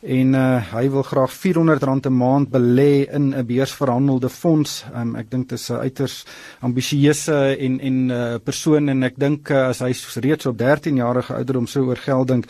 en 0.00 0.34
uh, 0.34 0.72
hy 0.72 0.86
wil 0.88 1.02
graag 1.04 1.32
R400 1.32 2.08
'n 2.08 2.16
maand 2.16 2.48
belê 2.48 3.04
in 3.12 3.34
'n 3.34 3.46
beursverhandelde 3.46 4.28
fonds. 4.28 4.84
Um, 4.94 5.16
ek 5.16 5.30
dink 5.30 5.48
dit 5.48 5.58
is 5.58 5.70
'n 5.70 5.74
uiters 5.74 6.24
ambisieuse 6.60 7.56
en 7.58 7.80
en 7.80 8.10
uh, 8.10 8.34
persoon 8.42 8.88
en 8.88 9.02
ek 9.02 9.18
dink 9.18 9.50
uh, 9.50 9.68
as 9.68 9.80
hy 9.80 9.92
reeds 10.20 10.46
op 10.46 10.58
13 10.58 10.96
jarige 10.96 11.34
ouderdom 11.34 11.66
so 11.66 11.84
oor 11.84 11.96
geld 11.96 12.28
dink, 12.28 12.46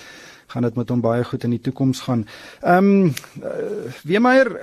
gaan 0.47 0.62
dit 0.62 0.76
met 0.76 0.88
hom 0.88 1.00
baie 1.00 1.25
goed 1.25 1.45
in 1.45 1.50
die 1.50 1.61
toekoms 1.61 2.00
gaan. 2.00 2.26
Ehm 2.62 2.85
um, 2.85 3.14
uh, 3.42 3.90
Weemeier 4.04 4.61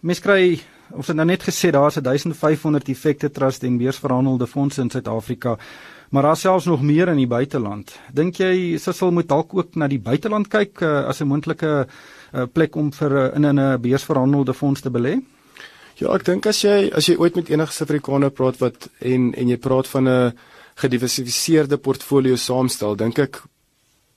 mens 0.00 0.20
kry 0.20 0.60
ons 0.90 1.06
het 1.06 1.16
nou 1.16 1.26
net 1.26 1.42
gesê 1.42 1.70
daar's 1.70 1.94
1500 1.94 2.88
effekte 2.88 3.30
trust 3.30 3.64
en 3.64 3.78
beursverhandelde 3.78 4.46
fondse 4.46 4.80
in 4.80 4.90
Suid-Afrika. 4.90 5.58
Maar 6.10 6.22
daar 6.22 6.36
selfs 6.36 6.64
nog 6.64 6.82
meer 6.82 7.08
in 7.08 7.16
die 7.16 7.26
buiteland. 7.26 7.92
Dink 8.12 8.36
jy 8.40 8.78
Sissel 8.78 9.10
moet 9.12 9.28
dalk 9.28 9.54
ook 9.54 9.74
na 9.76 9.86
die 9.86 10.00
buiteland 10.00 10.48
kyk 10.48 10.80
uh, 10.80 11.04
as 11.04 11.20
'n 11.20 11.28
moontlike 11.28 11.86
uh, 12.32 12.46
plek 12.52 12.76
om 12.76 12.92
vir 12.92 13.12
uh, 13.12 13.34
in 13.36 13.46
'n 13.46 13.80
beursverhandelde 13.80 14.54
fonds 14.54 14.80
te 14.80 14.90
belê? 14.90 15.20
Ja, 15.98 16.14
ek 16.14 16.24
dink 16.24 16.46
as 16.46 16.62
jy 16.62 16.90
as 16.94 17.08
jy 17.08 17.16
ooit 17.18 17.34
met 17.34 17.48
enige 17.50 17.72
Suid-Afrikaner 17.72 18.30
praat 18.30 18.58
wat 18.58 18.88
en 19.00 19.34
en 19.34 19.48
jy 19.48 19.56
praat 19.56 19.86
van 19.86 20.08
'n 20.08 20.32
gediversifiseerde 20.78 21.76
portfolio 21.76 22.36
saamstel, 22.36 22.96
dink 22.96 23.18
ek 23.18 23.42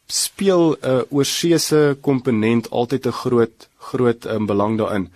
speel 0.08 0.78
'n 0.82 1.06
oorseese 1.10 1.98
komponent 2.02 2.70
altyd 2.70 3.08
'n 3.08 3.20
groot 3.24 3.68
groot 3.78 4.26
um, 4.26 4.46
belang 4.46 4.78
daarin. 4.78 5.10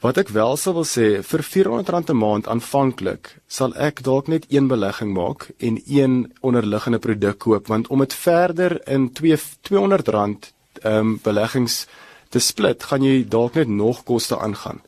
Wat 0.00 0.16
ek 0.16 0.28
wel 0.28 0.56
sou 0.56 0.74
wil 0.74 0.84
sê, 0.88 1.22
vir 1.22 1.40
R400 1.40 2.10
'n 2.10 2.16
maand 2.16 2.48
aanvanklik, 2.48 3.36
sal 3.48 3.74
ek 3.76 4.02
dalk 4.02 4.28
net 4.28 4.44
een 4.48 4.68
belegging 4.68 5.12
maak 5.12 5.50
en 5.58 5.80
een 5.86 6.32
onderliggende 6.40 6.98
produk 6.98 7.38
koop 7.38 7.66
want 7.66 7.88
om 7.88 7.98
dit 7.98 8.14
verder 8.14 8.80
in 8.88 9.12
2 9.12 9.36
R200 9.36 10.52
ehm 10.82 10.98
um, 10.98 11.18
beleggings 11.22 11.86
te 12.30 12.38
split, 12.38 12.82
gaan 12.82 13.02
jy 13.02 13.24
dalk 13.28 13.54
net 13.54 13.68
nog 13.68 14.04
koste 14.04 14.38
aangaan. 14.38 14.80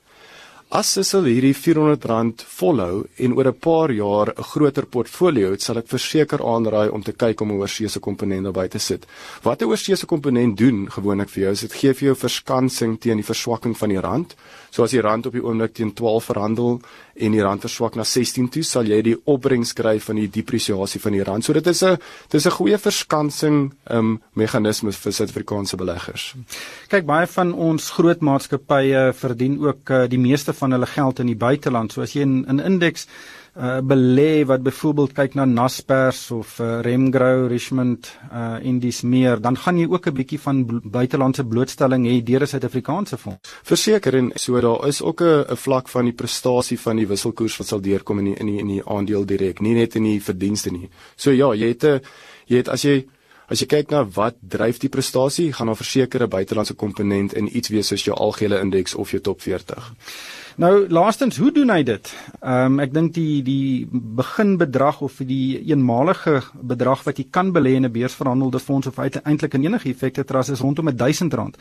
As 0.72 0.88
Sissel 0.88 1.26
hierdie 1.28 1.52
R400 1.52 2.46
volhou 2.48 3.02
en 3.20 3.34
oor 3.36 3.48
'n 3.48 3.58
paar 3.60 3.90
jaar 3.92 4.32
'n 4.32 4.42
groter 4.42 4.86
portfolio 4.86 5.50
het, 5.50 5.60
sal 5.60 5.76
ek 5.76 5.88
verseker 5.88 6.40
aanraai 6.40 6.88
om 6.88 7.02
te 7.02 7.12
kyk 7.12 7.40
om 7.42 7.52
'n 7.52 7.60
oorseese 7.60 8.00
komponent 8.00 8.44
daarbey 8.44 8.68
te 8.68 8.78
sit. 8.78 9.06
Wat 9.42 9.60
'n 9.60 9.68
oorseese 9.68 10.06
komponent 10.06 10.56
doen 10.56 10.90
gewoonlik 10.90 11.28
vir 11.28 11.42
jou 11.42 11.52
is 11.52 11.60
dit 11.60 11.72
gee 11.72 11.92
vir 11.92 12.06
jou 12.06 12.16
verskansing 12.16 13.00
teen 13.00 13.16
die 13.16 13.30
verswakking 13.32 13.76
van 13.76 13.88
die 13.88 14.00
rand. 14.00 14.34
So 14.70 14.82
as 14.82 14.92
die 14.92 15.02
rand 15.02 15.26
op 15.26 15.32
die 15.32 15.44
oomblik 15.44 15.74
teen 15.74 15.92
12 15.92 16.24
verhandel 16.24 16.80
en 17.14 17.32
die 17.32 17.42
rand 17.42 17.60
verswak 17.60 17.96
na 17.96 18.04
16 18.04 18.48
toe, 18.48 18.62
sal 18.62 18.88
jy 18.88 19.00
die 19.02 19.16
opbrengs 19.28 19.72
kry 19.76 19.98
van 20.00 20.16
die 20.16 20.28
depresiasie 20.32 21.00
van 21.00 21.12
die 21.12 21.24
rand. 21.24 21.44
So 21.44 21.52
dit 21.52 21.66
is 21.66 21.82
'n 21.82 21.98
dit 22.28 22.40
is 22.40 22.46
'n 22.46 22.56
goeie 22.58 22.78
verskansing 22.78 23.72
um 23.90 24.22
meganisme 24.34 24.92
vir 24.92 25.12
Suid-Afrikaanse 25.12 25.76
beleggers. 25.76 26.34
Kyk, 26.88 27.06
baie 27.06 27.26
van 27.26 27.52
ons 27.52 27.90
groot 27.90 28.20
maatskappye 28.20 29.12
verdien 29.14 29.60
ook 29.60 29.90
uh, 29.90 30.06
die 30.08 30.18
meeste 30.18 30.52
van 30.52 30.72
hulle 30.72 30.86
geld 30.86 31.18
in 31.18 31.26
die 31.26 31.36
buiteland. 31.36 31.92
So 31.92 32.02
as 32.02 32.12
jy 32.12 32.24
'n 32.24 32.60
indeks 32.60 33.06
uh 33.56 33.80
belê 33.84 34.44
wat 34.48 34.62
byvoorbeeld 34.64 35.12
kyk 35.12 35.34
na 35.34 35.44
Naspers 35.44 36.30
of 36.30 36.58
uh, 36.60 36.80
Remgrow, 36.80 37.46
Richmond 37.48 38.08
uh 38.32 38.56
indies 38.64 39.02
meer, 39.02 39.40
dan 39.40 39.56
gaan 39.56 39.78
jy 39.78 39.86
ook 39.90 40.06
'n 40.06 40.14
bietjie 40.14 40.40
van 40.40 40.80
buitelandse 40.84 41.44
blootstelling 41.44 42.06
hê 42.06 42.22
deur 42.22 42.42
'n 42.42 42.46
Suid-Afrikaanse 42.46 43.18
fonds. 43.18 43.40
Verseker 43.62 44.14
en 44.14 44.32
so 44.34 44.60
daar 44.60 44.88
is 44.88 45.02
ook 45.02 45.20
'n 45.20 45.56
vlak 45.56 45.88
van 45.88 46.04
die 46.04 46.14
prestasie 46.14 46.80
van 46.80 46.96
die 46.96 47.06
wisselkoers 47.06 47.56
wat 47.58 47.66
sal 47.66 47.80
deurkom 47.80 48.18
in 48.18 48.24
die, 48.24 48.36
in 48.36 48.46
die 48.46 48.58
in 48.58 48.68
die 48.68 48.82
aandeel 48.84 49.24
direk, 49.24 49.60
nie 49.60 49.74
net 49.74 49.94
in 49.94 50.02
die 50.02 50.22
verdienste 50.22 50.70
nie. 50.70 50.88
So 51.16 51.30
ja, 51.30 51.54
jy 51.54 51.68
het 51.68 51.84
'n 51.84 52.00
jy 52.46 52.56
het 52.56 52.68
as 52.68 52.82
jy 52.82 53.06
As 53.50 53.60
jy 53.60 53.66
kyk 53.66 53.90
na 53.90 54.04
wat 54.04 54.36
dryf 54.40 54.78
die 54.78 54.88
prestasie, 54.88 55.52
gaan 55.52 55.66
daar 55.66 55.76
versekerde 55.76 56.28
buitelandse 56.30 56.74
komponent 56.74 57.34
in 57.34 57.50
iets 57.56 57.68
wees 57.68 57.90
soos 57.90 58.04
jou 58.04 58.14
algehele 58.16 58.60
indeks 58.62 58.94
of 58.94 59.10
jou 59.10 59.20
top 59.20 59.40
40. 59.42 59.92
Nou 60.62 60.88
laastens, 60.88 61.36
hoe 61.40 61.52
doen 61.52 61.70
hy 61.72 61.82
dit? 61.82 62.12
Ehm 62.40 62.76
um, 62.76 62.80
ek 62.84 62.92
dink 62.92 63.14
die 63.16 63.42
die 63.42 63.88
beginbedrag 63.90 65.00
of 65.00 65.18
die 65.24 65.62
eenmalige 65.64 66.42
bedrag 66.52 67.04
wat 67.06 67.18
jy 67.18 67.26
kan 67.30 67.52
belê 67.52 67.74
in 67.76 67.86
'n 67.86 67.92
beursverhandelde 67.92 68.60
fonds 68.60 68.86
of 68.86 68.98
eintlik 68.98 69.54
in 69.54 69.64
enige 69.64 69.88
effekte 69.88 70.24
trust 70.24 70.50
is 70.50 70.60
rondom 70.60 70.88
R1000. 70.88 71.56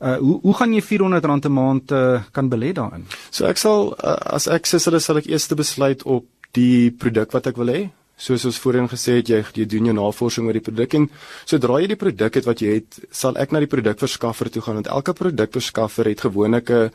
Uh 0.00 0.16
hoe 0.16 0.40
hoe 0.42 0.54
gaan 0.54 0.72
jy 0.72 0.80
R400 0.80 1.46
'n 1.46 1.52
maand 1.52 1.92
uh, 1.92 2.22
kan 2.32 2.48
belê 2.48 2.72
daarin? 2.72 3.06
So 3.30 3.46
ek 3.46 3.58
sal 3.58 3.94
uh, 4.04 4.16
as 4.34 4.48
ek 4.48 4.66
sê 4.66 4.78
hulle 4.84 5.00
sal 5.00 5.16
ek 5.16 5.26
eers 5.26 5.48
besluit 5.48 6.02
op 6.02 6.24
die 6.52 6.90
produk 6.90 7.32
wat 7.32 7.46
ek 7.46 7.56
wil 7.56 7.68
hê. 7.68 7.90
Soos 8.20 8.44
ons 8.44 8.58
voorheen 8.60 8.88
gesê 8.90 9.16
het, 9.20 9.30
jy 9.32 9.40
jy 9.56 9.64
doen 9.64 9.88
jou 9.88 9.94
navorsing 9.96 10.46
oor 10.46 10.58
die 10.58 10.64
produk 10.64 10.94
en 10.98 11.08
sodra 11.48 11.80
jy 11.80 11.88
die 11.94 12.00
produk 12.00 12.36
het 12.36 12.48
wat 12.48 12.60
jy 12.60 12.74
het, 12.80 13.00
sal 13.10 13.38
ek 13.40 13.52
na 13.52 13.62
die 13.64 13.70
produkverskaffer 13.70 14.50
toe 14.52 14.62
gaan 14.66 14.80
want 14.80 14.92
elke 14.92 15.14
produkverskaffer 15.16 16.10
het 16.12 16.20
gewoonlik 16.28 16.70
'n 16.70 16.90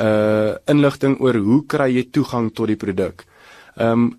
uh 0.00 0.56
inligting 0.66 1.20
oor 1.20 1.36
hoe 1.36 1.62
kry 1.66 1.88
jy 1.94 2.04
toegang 2.10 2.50
tot 2.54 2.66
die 2.66 2.80
produk. 2.80 3.24
Um 3.76 4.18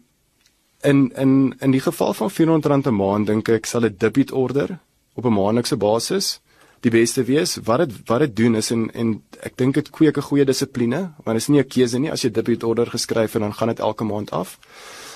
in 0.84 1.12
in 1.18 1.56
in 1.60 1.72
die 1.72 1.82
geval 1.82 2.14
van 2.14 2.30
R400 2.30 2.88
'n 2.88 2.96
maand 2.96 3.28
dink 3.28 3.50
ek 3.50 3.66
sal 3.66 3.86
'n 3.86 3.96
debit 3.98 4.32
order 4.32 4.80
op 5.16 5.26
'n 5.26 5.34
maandelikse 5.34 5.78
basis 5.78 6.40
die 6.82 6.92
beste 6.92 7.24
wees. 7.24 7.58
Wat 7.64 7.78
dit 7.78 7.94
wat 8.06 8.20
dit 8.20 8.36
doen 8.36 8.56
is 8.56 8.72
en 8.72 8.92
en 8.94 9.22
ek 9.42 9.58
dink 9.58 9.74
dit 9.74 9.90
kweek 9.90 10.18
'n 10.18 10.22
goeie 10.30 10.46
dissipline, 10.46 11.12
want 11.24 11.36
dit 11.38 11.44
is 11.44 11.48
nie 11.48 11.60
'n 11.60 11.68
keuse 11.68 12.00
nie 12.00 12.12
as 12.12 12.22
jy 12.22 12.30
debit 12.30 12.64
order 12.64 12.86
geskryf 12.86 13.34
het 13.34 13.42
dan 13.42 13.54
gaan 13.54 13.68
dit 13.68 13.80
elke 13.80 14.04
maand 14.04 14.32
af. 14.32 14.60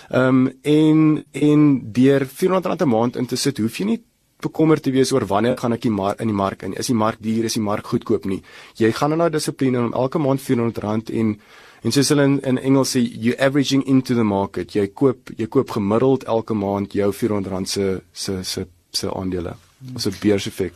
Ehm 0.09 0.47
um, 0.47 0.53
en 0.61 1.25
en 1.31 1.91
deur 1.91 2.25
R400 2.25 2.83
'n 2.83 2.89
maand 2.89 3.15
in 3.15 3.25
te 3.25 3.35
sit, 3.35 3.57
hoef 3.57 3.77
jy 3.77 3.85
nie 3.85 4.01
bekommerd 4.39 4.83
te 4.83 4.91
wees 4.91 5.11
oor 5.11 5.25
wanneer 5.27 5.57
gaan 5.59 5.75
ek 5.75 5.85
mark 5.91 6.21
in 6.23 6.27
die 6.27 6.35
mark 6.35 6.63
in. 6.63 6.73
Is 6.73 6.87
die 6.87 6.95
mark 6.95 7.17
duur, 7.19 7.45
is 7.45 7.57
die 7.57 7.63
mark 7.63 7.87
goedkoop 7.91 8.25
nie. 8.25 8.41
Jy 8.79 8.91
gaan 8.95 9.17
nou 9.17 9.29
dissipline 9.29 9.79
om 9.79 9.93
elke 9.93 10.19
maand 10.19 10.41
R400 10.41 11.13
en 11.13 11.39
en 11.81 11.91
soos 11.95 12.09
hulle 12.11 12.23
in, 12.23 12.39
in 12.43 12.57
Engels 12.57 12.95
sê 12.95 12.99
you 12.99 13.35
averaging 13.39 13.85
into 13.87 14.15
the 14.15 14.23
market. 14.23 14.75
Jy 14.75 14.87
koop 14.87 15.31
jy 15.37 15.47
koop 15.47 15.71
gemiddeld 15.71 16.25
elke 16.27 16.53
maand 16.53 16.93
jou 16.93 17.11
R400 17.11 17.65
se 17.65 18.01
se 18.13 18.43
se 18.43 18.65
se 18.91 19.07
aandele. 19.07 19.55
Ons 19.93 20.07
'n 20.07 20.15
beurseffek. 20.21 20.73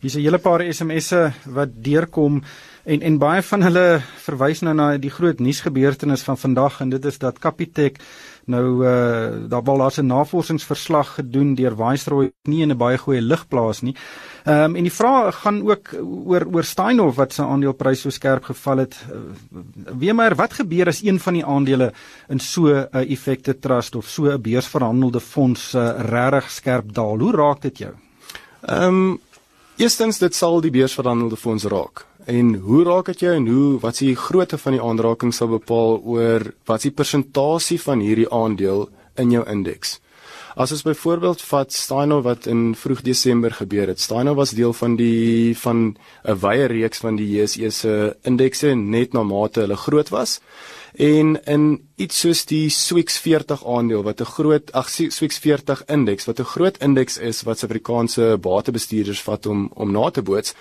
Hier's 0.00 0.16
'n 0.16 0.22
hele 0.22 0.38
paar 0.38 0.60
SMS'e 0.60 1.32
wat 1.46 1.68
deurkom 1.84 2.42
en 2.84 3.02
en 3.02 3.18
baie 3.18 3.42
van 3.42 3.62
hulle 3.62 4.02
verwys 4.24 4.62
nou 4.62 4.74
na 4.74 4.96
die 4.96 5.10
groot 5.10 5.40
nuusgebeurtenis 5.40 6.22
van 6.22 6.36
vandag 6.36 6.80
en 6.80 6.90
dit 6.90 7.04
is 7.04 7.18
dat 7.18 7.38
Capitec 7.38 7.98
Nou 8.50 8.82
uh 8.82 9.48
daar 9.48 9.62
wel 9.62 9.78
daar's 9.78 9.98
'n 9.98 10.06
navorsingsverslag 10.06 11.14
gedoen 11.14 11.54
deur 11.54 11.76
Viceroy 11.76 12.32
nie 12.42 12.62
in 12.62 12.70
'n 12.70 12.76
baie 12.76 12.98
goeie 12.98 13.20
lig 13.20 13.48
plaas 13.48 13.80
nie. 13.80 13.94
Ehm 14.44 14.64
um, 14.64 14.76
en 14.76 14.82
die 14.82 14.92
vraag 14.92 15.40
gaan 15.40 15.62
ook 15.70 15.94
oor 16.02 16.46
oor 16.52 16.64
Steinhoff 16.64 17.16
wat 17.16 17.32
sy 17.32 17.42
aandeleprys 17.42 18.00
so 18.00 18.10
skerp 18.10 18.44
geval 18.44 18.76
het. 18.78 18.94
Uh, 19.12 19.18
Wie 19.98 20.12
maar 20.12 20.34
wat 20.34 20.52
gebeur 20.52 20.86
as 20.86 21.02
een 21.02 21.20
van 21.20 21.34
die 21.34 21.44
aandele 21.44 21.92
in 22.28 22.40
so 22.40 22.66
'n 22.66 22.88
uh, 22.92 23.10
effekte 23.10 23.58
trust 23.58 23.96
of 23.96 24.06
so 24.06 24.24
'n 24.24 24.40
beursverhandelde 24.42 25.20
fonds 25.20 25.74
uh, 25.74 25.92
regtig 25.98 26.50
skerp 26.50 26.94
daal? 26.94 27.18
Hoe 27.18 27.32
raak 27.32 27.60
dit 27.62 27.78
jou? 27.78 27.92
Ehm 28.60 28.84
um, 28.84 29.20
eerstens 29.76 30.18
dit 30.18 30.34
sal 30.34 30.60
die 30.60 30.70
beursverhandelde 30.70 31.36
fonds 31.36 31.64
raak. 31.64 32.09
En 32.30 32.54
hoe 32.54 32.84
raak 32.86 33.08
dit 33.10 33.24
jou 33.24 33.32
en 33.34 33.46
hoe 33.50 33.78
wat 33.82 33.98
is 33.98 34.04
die 34.04 34.16
grootte 34.16 34.58
van 34.62 34.76
die 34.76 34.82
aanraking 34.82 35.32
sal 35.34 35.50
bepaal 35.50 35.98
oor 36.14 36.44
wat 36.70 36.84
die 36.86 36.94
persentasie 36.94 37.80
van 37.82 38.04
hierdie 38.04 38.28
aandeel 38.30 38.86
in 39.18 39.34
jou 39.34 39.42
indeks? 39.50 39.98
As 40.60 40.70
ons 40.74 40.84
byvoorbeeld 40.86 41.42
vat 41.46 41.72
Steino 41.74 42.20
wat 42.26 42.46
in 42.50 42.74
vroeg 42.78 43.02
Desember 43.06 43.54
gebeur 43.54 43.90
het. 43.90 44.00
Steino 44.02 44.34
was 44.38 44.54
deel 44.54 44.74
van 44.74 44.96
die 44.98 45.56
van 45.58 45.96
'n 46.24 46.38
wye 46.42 46.66
reeks 46.66 46.98
van 46.98 47.16
die 47.16 47.26
JSE 47.34 47.70
se 47.70 48.16
indekse 48.22 48.74
net 48.74 49.12
na 49.12 49.22
mate 49.22 49.60
hulle 49.60 49.76
groot 49.76 50.08
was. 50.08 50.40
En 50.94 51.38
in 51.44 51.88
iets 51.96 52.20
soos 52.20 52.44
die 52.44 52.68
Swix 52.68 53.18
40 53.18 53.66
aandeel 53.66 54.02
wat 54.02 54.20
'n 54.20 54.24
groot 54.24 54.72
ag 54.72 54.88
Swix 54.90 55.38
40 55.38 55.84
indeks 55.86 56.24
wat 56.26 56.40
'n 56.40 56.44
groot 56.44 56.76
indeks 56.78 57.18
is 57.18 57.42
wat 57.42 57.58
Suid-Afrikaanse 57.58 58.38
batebestuurders 58.40 59.22
vat 59.22 59.46
om 59.46 59.70
om 59.74 59.92
na 59.92 60.10
te 60.10 60.22
boots, 60.22 60.54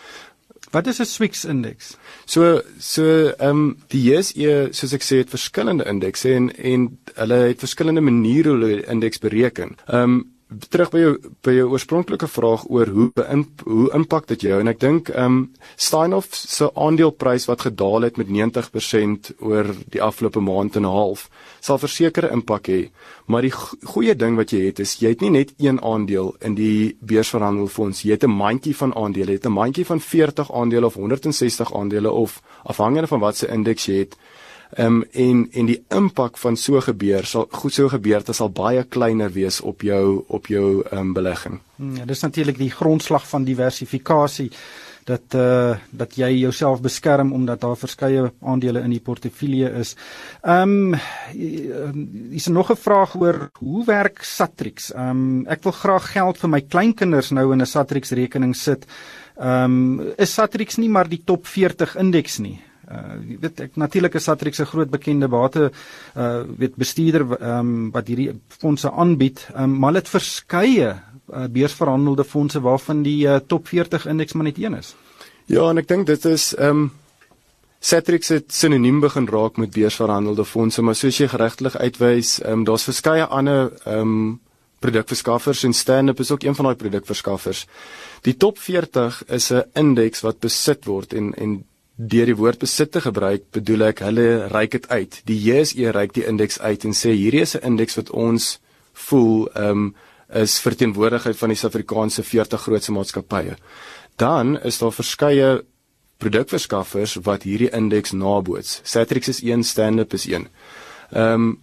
Wat 0.72 0.88
is 0.88 1.00
'n 1.00 1.06
Swix 1.06 1.46
indeks? 1.46 1.98
So 2.26 2.62
so 2.80 3.04
ehm 3.30 3.50
um, 3.50 3.78
die 3.88 4.04
JSE 4.12 4.70
soos 4.72 4.94
ek 4.94 5.04
sê 5.04 5.16
het 5.18 5.30
verskillende 5.30 5.86
indekse 5.86 6.34
en 6.34 6.56
en 6.56 7.00
hulle 7.16 7.34
het 7.34 7.60
verskillende 7.60 8.02
maniere 8.02 8.50
hoe 8.50 8.60
hulle 8.60 8.86
indeks 8.86 9.20
bereken. 9.20 9.78
Ehm 9.88 10.04
um, 10.04 10.32
terug 10.70 10.90
by 10.90 11.02
jou 11.02 11.12
by 11.46 11.54
jou 11.54 11.68
oorspronklike 11.70 12.28
vraag 12.28 12.64
oor 12.74 12.90
hoe 12.90 13.08
beïn, 13.16 13.44
hoe 13.66 13.90
impak 13.94 14.26
dit 14.32 14.48
jou. 14.48 14.60
En 14.60 14.72
ek 14.72 14.80
dink 14.82 15.12
ehm 15.14 15.26
um, 15.26 15.38
Steinhoff 15.78 16.34
se 16.36 16.70
aandeleprys 16.74 17.46
wat 17.50 17.68
gedaal 17.68 18.08
het 18.08 18.18
met 18.18 18.32
90% 18.34 19.32
oor 19.46 19.70
die 19.94 20.02
afgelope 20.02 20.42
maand 20.42 20.76
en 20.76 20.86
'n 20.86 20.96
half 20.96 21.30
sal 21.62 21.78
verseker 21.78 22.32
impak 22.32 22.68
hê. 22.68 22.90
Maar 23.28 23.42
die 23.42 23.54
goeie 23.94 24.16
ding 24.16 24.36
wat 24.36 24.52
jy 24.52 24.66
het 24.66 24.80
is 24.80 24.98
jy 25.00 25.10
het 25.10 25.22
nie 25.22 25.30
net 25.30 25.54
een 25.58 25.82
aandeel 25.84 26.36
in 26.42 26.56
die 26.56 26.98
beursverhandelfonds. 27.00 28.02
Jy 28.02 28.12
het 28.12 28.24
'n 28.24 28.32
mandjie 28.32 28.76
van 28.76 28.96
aandele. 28.96 29.32
Jy 29.32 29.38
het 29.38 29.46
'n 29.46 29.54
mandjie 29.54 29.86
van 29.86 30.00
40 30.00 30.52
aandele 30.52 30.86
of 30.86 30.96
160 30.96 31.74
aandele 31.74 32.12
of 32.12 32.42
afhangende 32.64 33.08
van 33.08 33.20
wat 33.20 33.38
se 33.38 33.48
indeks 33.48 33.86
jy 33.86 33.98
het 33.98 34.18
Ehm 34.70 34.86
um, 34.86 35.06
en 35.12 35.48
en 35.52 35.66
die 35.66 35.84
impak 35.88 36.38
van 36.38 36.58
so 36.58 36.82
gebeur 36.82 37.26
sal 37.26 37.48
goed 37.52 37.74
so 37.74 37.90
gebeurte 37.90 38.34
sal 38.34 38.52
baie 38.54 38.84
kleiner 38.84 39.32
wees 39.34 39.62
op 39.62 39.82
jou 39.82 40.24
op 40.28 40.48
jou 40.48 40.84
ehm 40.92 41.00
um, 41.00 41.14
belegging. 41.14 41.60
Hmm, 41.76 41.96
ja, 41.96 42.06
dis 42.06 42.22
natuurlik 42.22 42.58
die 42.58 42.72
grondslag 42.72 43.28
van 43.28 43.44
diversifikasie 43.44 44.52
dat 45.10 45.34
uh 45.34 45.76
dat 45.90 46.16
jy 46.16 46.30
jouself 46.44 46.82
beskerm 46.82 47.34
omdat 47.34 47.62
daar 47.62 47.78
verskeie 47.78 48.32
aandele 48.42 48.84
in 48.86 48.94
die 48.94 49.02
portefeulje 49.02 49.72
is. 49.82 49.96
Ehm 50.42 50.94
um, 50.94 50.96
is 52.32 52.46
er 52.46 52.52
nog 52.54 52.72
'n 52.72 52.76
vraag 52.76 53.16
oor 53.16 53.50
hoe 53.54 53.86
werk 53.86 54.24
Satrix? 54.24 54.94
Ehm 54.94 55.10
um, 55.10 55.46
ek 55.48 55.64
wil 55.64 55.72
graag 55.72 56.12
geld 56.12 56.38
vir 56.38 56.50
my 56.50 56.62
kleinkinders 56.62 57.32
nou 57.32 57.52
in 57.54 57.62
'n 57.62 57.66
Satrix 57.66 58.12
rekening 58.12 58.56
sit. 58.56 58.86
Ehm 59.38 60.00
um, 60.00 60.14
is 60.18 60.34
Satrix 60.34 60.78
nie 60.78 60.90
maar 60.90 61.10
die 61.10 61.22
top 61.26 61.48
40 61.48 61.98
indeks 61.98 62.38
nie? 62.38 62.60
Uh 62.90 63.18
jy 63.28 63.38
weet 63.42 63.60
ek 63.68 63.76
natuurlik 63.78 64.16
is 64.18 64.24
Satrix 64.26 64.60
'n 64.60 64.66
groot 64.66 64.90
bekende 64.90 65.28
bate 65.28 65.72
uh 66.16 66.42
weet 66.58 66.76
bestuurder 66.76 67.26
ehm 67.38 67.60
um, 67.60 67.92
wat 67.92 68.08
hierdie 68.08 68.32
fondse 68.48 68.92
aanbied, 68.92 69.48
um, 69.56 69.78
maar 69.80 69.94
dit 69.94 70.10
verskeie 70.10 70.96
uh, 71.34 71.46
beursverhandelde 71.50 72.24
fondse 72.24 72.60
waarvan 72.62 73.04
die 73.04 73.28
uh, 73.28 73.36
top 73.48 73.68
40 73.68 74.08
indeks 74.08 74.34
maar 74.34 74.44
net 74.44 74.58
een 74.58 74.74
is. 74.74 74.96
Ja, 75.46 75.70
en 75.70 75.78
ek 75.78 75.88
dink 75.88 76.08
dit 76.08 76.26
is 76.26 76.56
ehm 76.56 76.70
um, 76.70 76.92
Satrix 77.80 78.28
het 78.28 78.52
sinoniem 78.52 79.00
begin 79.00 79.28
raak 79.28 79.58
met 79.58 79.72
beursverhandelde 79.72 80.44
fondse, 80.46 80.82
maar 80.82 80.96
soos 80.96 81.18
jy 81.18 81.30
geregtelik 81.32 81.76
uitwys, 81.80 82.42
um, 82.44 82.66
daar's 82.68 82.84
verskeie 82.84 83.26
ander 83.26 83.72
ehm 83.86 84.00
um, 84.02 84.40
produkverskaffers 84.80 85.64
en 85.64 85.74
Stand-up 85.74 86.20
is 86.20 86.32
ook 86.32 86.44
een 86.44 86.56
van 86.56 86.66
daai 86.66 86.76
produkverskaffers. 86.76 87.66
Die 88.24 88.38
top 88.38 88.58
40 88.58 89.24
is 89.28 89.52
'n 89.52 89.64
indeks 89.74 90.22
wat 90.22 90.40
besit 90.40 90.86
word 90.86 91.14
en 91.14 91.34
en 91.36 91.64
deur 92.00 92.30
die 92.32 92.38
woord 92.40 92.62
besit 92.62 92.94
te 92.96 93.02
gebruik, 93.04 93.50
bedoel 93.52 93.90
ek 93.90 94.04
hulle 94.08 94.48
reik 94.54 94.78
dit 94.78 94.86
uit. 94.90 95.18
Die 95.28 95.36
JSE 95.44 95.92
reik 95.92 96.14
die 96.16 96.24
indeks 96.28 96.60
uit 96.64 96.86
en 96.88 96.96
sê 96.96 97.12
hierdie 97.12 97.44
is 97.44 97.56
'n 97.56 97.66
indeks 97.74 97.98
wat 98.00 98.10
ons 98.10 98.60
voel 98.94 99.50
ehm 99.54 99.70
um, 99.70 99.96
is 100.30 100.60
verteenwoordigheid 100.60 101.38
van 101.38 101.50
die 101.50 101.58
Suid-Afrikaanse 101.58 102.24
40 102.24 102.62
grootste 102.62 102.92
maatskappye. 102.92 103.56
Dan 104.16 104.60
is 104.62 104.78
daar 104.78 104.94
verskeie 104.94 105.64
produkverskaffers 106.18 107.16
wat 107.26 107.44
hierdie 107.44 107.72
indeks 107.74 108.12
naboots. 108.12 108.82
Satrix 108.84 109.28
is 109.28 109.42
een, 109.42 109.64
Stand-up 109.64 110.14
is 110.14 110.26
een. 110.26 110.48
Ehm 111.12 111.34
um, 111.34 111.58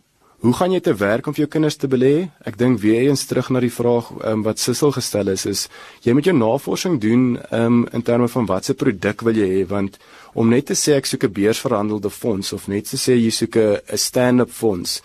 hoe 0.45 0.52
gaan 0.52 0.73
jy 0.73 0.81
te 0.81 0.95
werk 0.95 1.26
om 1.26 1.35
vir 1.35 1.45
jou 1.45 1.50
kinders 1.57 1.78
te 1.81 1.88
belê? 1.88 2.28
Ek 2.45 2.59
dink 2.61 2.81
weer 2.83 3.09
eens 3.09 3.25
terug 3.26 3.49
na 3.50 3.61
die 3.64 3.73
vraag 3.73 4.11
um, 4.21 4.45
wat 4.47 4.61
Sissel 4.61 4.93
gestel 4.93 5.33
is, 5.33 5.47
is 5.47 5.66
jy 6.05 6.12
moet 6.16 6.28
jou 6.28 6.37
navorsing 6.37 7.00
doen 7.00 7.37
um, 7.50 7.85
in 7.93 8.05
terme 8.05 8.28
van 8.28 8.49
watse 8.50 8.76
produk 8.76 9.25
wil 9.26 9.37
jy 9.37 9.49
hê 9.55 9.66
want 9.69 9.99
om 10.37 10.49
net 10.52 10.69
te 10.69 10.76
sê 10.76 10.97
ek 10.97 11.09
soek 11.09 11.25
'n 11.25 11.33
beursverhandelde 11.33 12.11
fonds 12.11 12.52
of 12.52 12.69
net 12.69 12.90
te 12.90 13.00
sê 13.00 13.16
jy 13.16 13.31
soek 13.31 13.57
'n 13.57 13.97
stand-up 13.97 14.50
fonds 14.50 15.00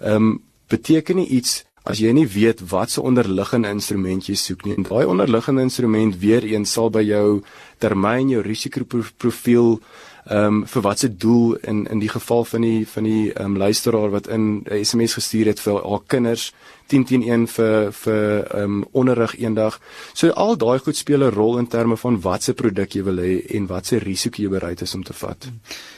um, 0.00 0.42
beteken 0.68 1.16
nie 1.16 1.28
iets 1.38 1.62
as 1.84 1.98
jy 1.98 2.12
nie 2.14 2.26
weet 2.26 2.62
wat 2.70 2.90
se 2.90 3.02
onderliggende 3.02 3.70
instrument 3.70 4.28
jy 4.28 4.36
soek 4.38 4.64
nie. 4.66 4.76
En 4.78 4.86
daai 4.86 5.04
onderliggende 5.06 5.62
instrument 5.66 6.18
weer 6.18 6.44
eens 6.44 6.72
sal 6.72 6.90
by 6.94 7.02
jou 7.02 7.42
termyn 7.82 8.30
jou 8.30 8.42
risikoprofiel 8.42 9.80
ehm 10.24 10.46
um, 10.46 10.66
vir 10.66 10.82
watse 10.82 11.16
doel 11.16 11.56
in 11.66 11.86
in 11.90 11.98
die 11.98 12.08
geval 12.08 12.44
van 12.44 12.60
die 12.60 12.88
van 12.88 13.02
die 13.02 13.32
ehm 13.32 13.44
um, 13.44 13.56
luisteraar 13.56 14.10
wat 14.10 14.26
in 14.26 14.62
'n 14.70 14.84
SMS 14.84 15.14
gestuur 15.14 15.46
het 15.46 15.60
vir 15.60 15.82
haar 15.82 16.00
kinders 16.06 16.52
10 16.86 17.04
teen 17.04 17.22
1 17.22 17.46
vir 17.46 17.92
vir 17.92 18.46
ehm 18.54 18.62
um, 18.62 18.84
onderrig 18.92 19.34
eendag. 19.38 19.80
So 20.14 20.30
al 20.30 20.56
daai 20.56 20.78
goed 20.78 20.96
speel 20.96 21.24
'n 21.24 21.34
rol 21.34 21.58
in 21.58 21.66
terme 21.66 21.96
van 21.96 22.20
watse 22.20 22.54
produk 22.54 22.94
jy 22.94 23.02
wil 23.02 23.16
hê 23.16 23.46
en 23.56 23.66
watse 23.66 23.98
risiko 23.98 24.42
jy 24.42 24.48
bereid 24.48 24.80
is 24.80 24.94
om 24.94 25.02
te 25.02 25.12
vat. 25.12 25.48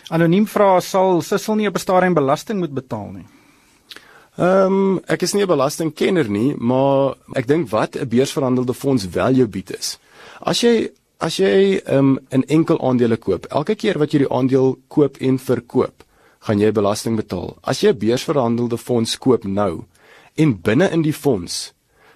Anoniem 0.09 0.47
vra 0.47 0.81
sal 0.81 1.23
Sissel 1.23 1.55
nie 1.55 1.69
op 1.69 1.75
'n 1.75 1.79
stadium 1.81 2.15
belasting 2.15 2.59
moet 2.59 2.75
betaal 2.75 3.11
nie. 3.13 3.27
Ehm 4.37 4.73
um, 4.73 5.01
ek 5.07 5.23
is 5.23 5.33
nie 5.33 5.43
'n 5.43 5.49
belastingkenner 5.49 6.29
nie, 6.29 6.55
maar 6.57 7.15
ek 7.35 7.47
dink 7.47 7.71
wat 7.71 7.97
'n 7.97 8.09
beursverhandelde 8.09 8.75
fonds 8.75 9.09
wel 9.09 9.33
jou 9.33 9.47
bied 9.47 9.79
is. 9.79 9.99
As 10.41 10.61
jy 10.61 10.91
as 11.25 11.39
jy 11.41 11.81
ehm 11.81 11.99
um, 11.99 12.19
'n 12.31 12.45
enkel 12.49 12.79
aandele 12.81 13.17
koop, 13.17 13.47
elke 13.49 13.75
keer 13.75 13.99
wat 13.99 14.13
jy 14.13 14.25
die 14.25 14.33
aandeel 14.39 14.77
koop 14.89 15.17
en 15.21 15.39
verkoop, 15.39 16.05
gaan 16.45 16.61
jy 16.61 16.73
belasting 16.73 17.17
betaal. 17.17 17.57
As 17.63 17.81
jy 17.81 17.93
'n 17.93 17.99
beursverhandelde 17.99 18.79
fonds 18.79 19.19
koop 19.19 19.45
nou 19.45 19.85
en 20.37 20.61
binne 20.61 20.91
in 20.91 21.03
die 21.03 21.13
fonds 21.13 21.73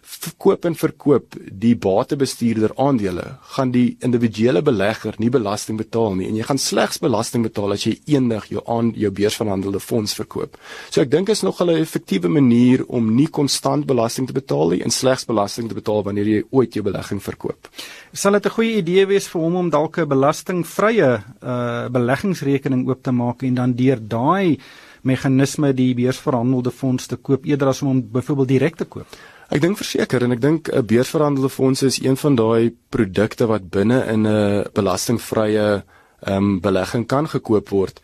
verkoop 0.09 0.65
en 0.65 0.77
verkoop 0.79 1.35
die 1.63 1.75
batebestuurder 1.77 2.73
aandele, 2.81 3.25
gaan 3.55 3.73
die 3.75 3.97
individuele 4.05 4.63
belegger 4.65 5.19
nie 5.21 5.29
belasting 5.31 5.77
betaal 5.79 6.17
nie 6.17 6.29
en 6.31 6.39
jy 6.39 6.47
gaan 6.49 6.61
slegs 6.63 7.01
belasting 7.03 7.45
betaal 7.45 7.75
as 7.77 7.85
jy 7.85 7.95
eendag 8.15 8.49
jou 8.49 8.63
aan 8.73 8.95
jou 8.97 9.11
beursverhandelde 9.15 9.83
fonds 9.85 10.17
verkoop. 10.17 10.57
So 10.89 11.03
ek 11.05 11.13
dink 11.13 11.29
is 11.29 11.45
nog 11.45 11.61
'n 11.61 11.77
effektiewe 11.77 12.29
manier 12.29 12.85
om 12.89 13.15
nie 13.15 13.29
konstant 13.29 13.87
belasting 13.87 14.27
te 14.27 14.33
betaal 14.33 14.71
nie 14.71 14.83
en 14.83 14.91
slegs 14.91 15.27
belasting 15.27 15.69
te 15.69 15.75
betaal 15.75 16.03
wanneer 16.03 16.27
jy 16.27 16.43
ooit 16.51 16.75
jou 16.75 16.83
belegging 16.83 17.21
verkoop. 17.23 17.69
Sal 18.13 18.33
dit 18.33 18.47
'n 18.47 18.51
goeie 18.51 18.77
idee 18.77 19.07
wees 19.07 19.29
vir 19.29 19.41
hom 19.43 19.57
om 19.57 19.71
dalk 19.71 19.99
'n 19.99 20.09
belastingvrye 20.09 21.23
uh 21.43 21.89
beleggingsrekening 21.89 22.89
oop 22.89 23.03
te 23.03 23.13
maak 23.13 23.43
en 23.43 23.55
dan 23.55 23.73
deur 23.75 23.99
daai 24.01 24.59
meganisme 25.03 25.73
die 25.73 25.95
beursverhandelde 25.95 26.71
fonds 26.71 27.07
te 27.07 27.17
koop 27.17 27.45
eerder 27.45 27.69
as 27.69 27.83
om 27.83 27.89
hom 27.89 28.03
byvoorbeeld 28.13 28.49
direk 28.49 28.77
te 28.77 28.85
koop? 28.85 29.07
Ek 29.49 29.63
dink 29.65 29.79
verseker 29.81 30.25
en 30.27 30.35
ek 30.35 30.41
dink 30.45 30.69
'n 30.69 30.85
beursverhandelde 30.85 31.49
fonds 31.49 31.83
is 31.83 32.01
een 32.05 32.17
van 32.17 32.35
daai 32.37 32.75
produkte 32.91 33.47
wat 33.47 33.71
binne 33.71 34.05
in 34.13 34.27
'n 34.27 34.65
belastingvrye 34.75 35.83
ehm 36.21 36.37
um, 36.37 36.61
belegging 36.61 37.07
kan 37.07 37.29
gekoop 37.29 37.69
word. 37.69 38.01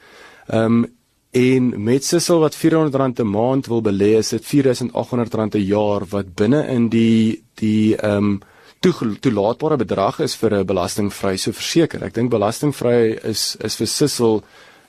Ehm 0.49 0.85
um, 0.85 0.87
en 1.35 1.83
met 1.83 2.05
Sissel 2.05 2.39
wat 2.39 2.55
R400 2.55 3.21
'n 3.21 3.31
maand 3.31 3.67
wil 3.67 3.83
belê, 3.83 4.17
is 4.19 4.29
dit 4.29 4.45
R4800 4.45 5.55
'n 5.55 5.67
jaar 5.67 6.03
wat 6.09 6.35
binne 6.35 6.67
in 6.67 6.89
die 6.89 7.45
die 7.55 7.97
ehm 7.97 8.17
um, 8.17 8.41
toelaatbare 9.21 9.77
bedrag 9.77 10.21
is 10.21 10.37
vir 10.37 10.55
'n 10.55 10.67
belastingvry. 10.67 11.37
So 11.37 11.53
verseker, 11.53 12.03
ek 12.05 12.15
dink 12.15 12.31
belastingvry 12.31 13.19
is 13.23 13.57
is 13.61 13.77
vir 13.77 13.87
Sissel 13.87 14.45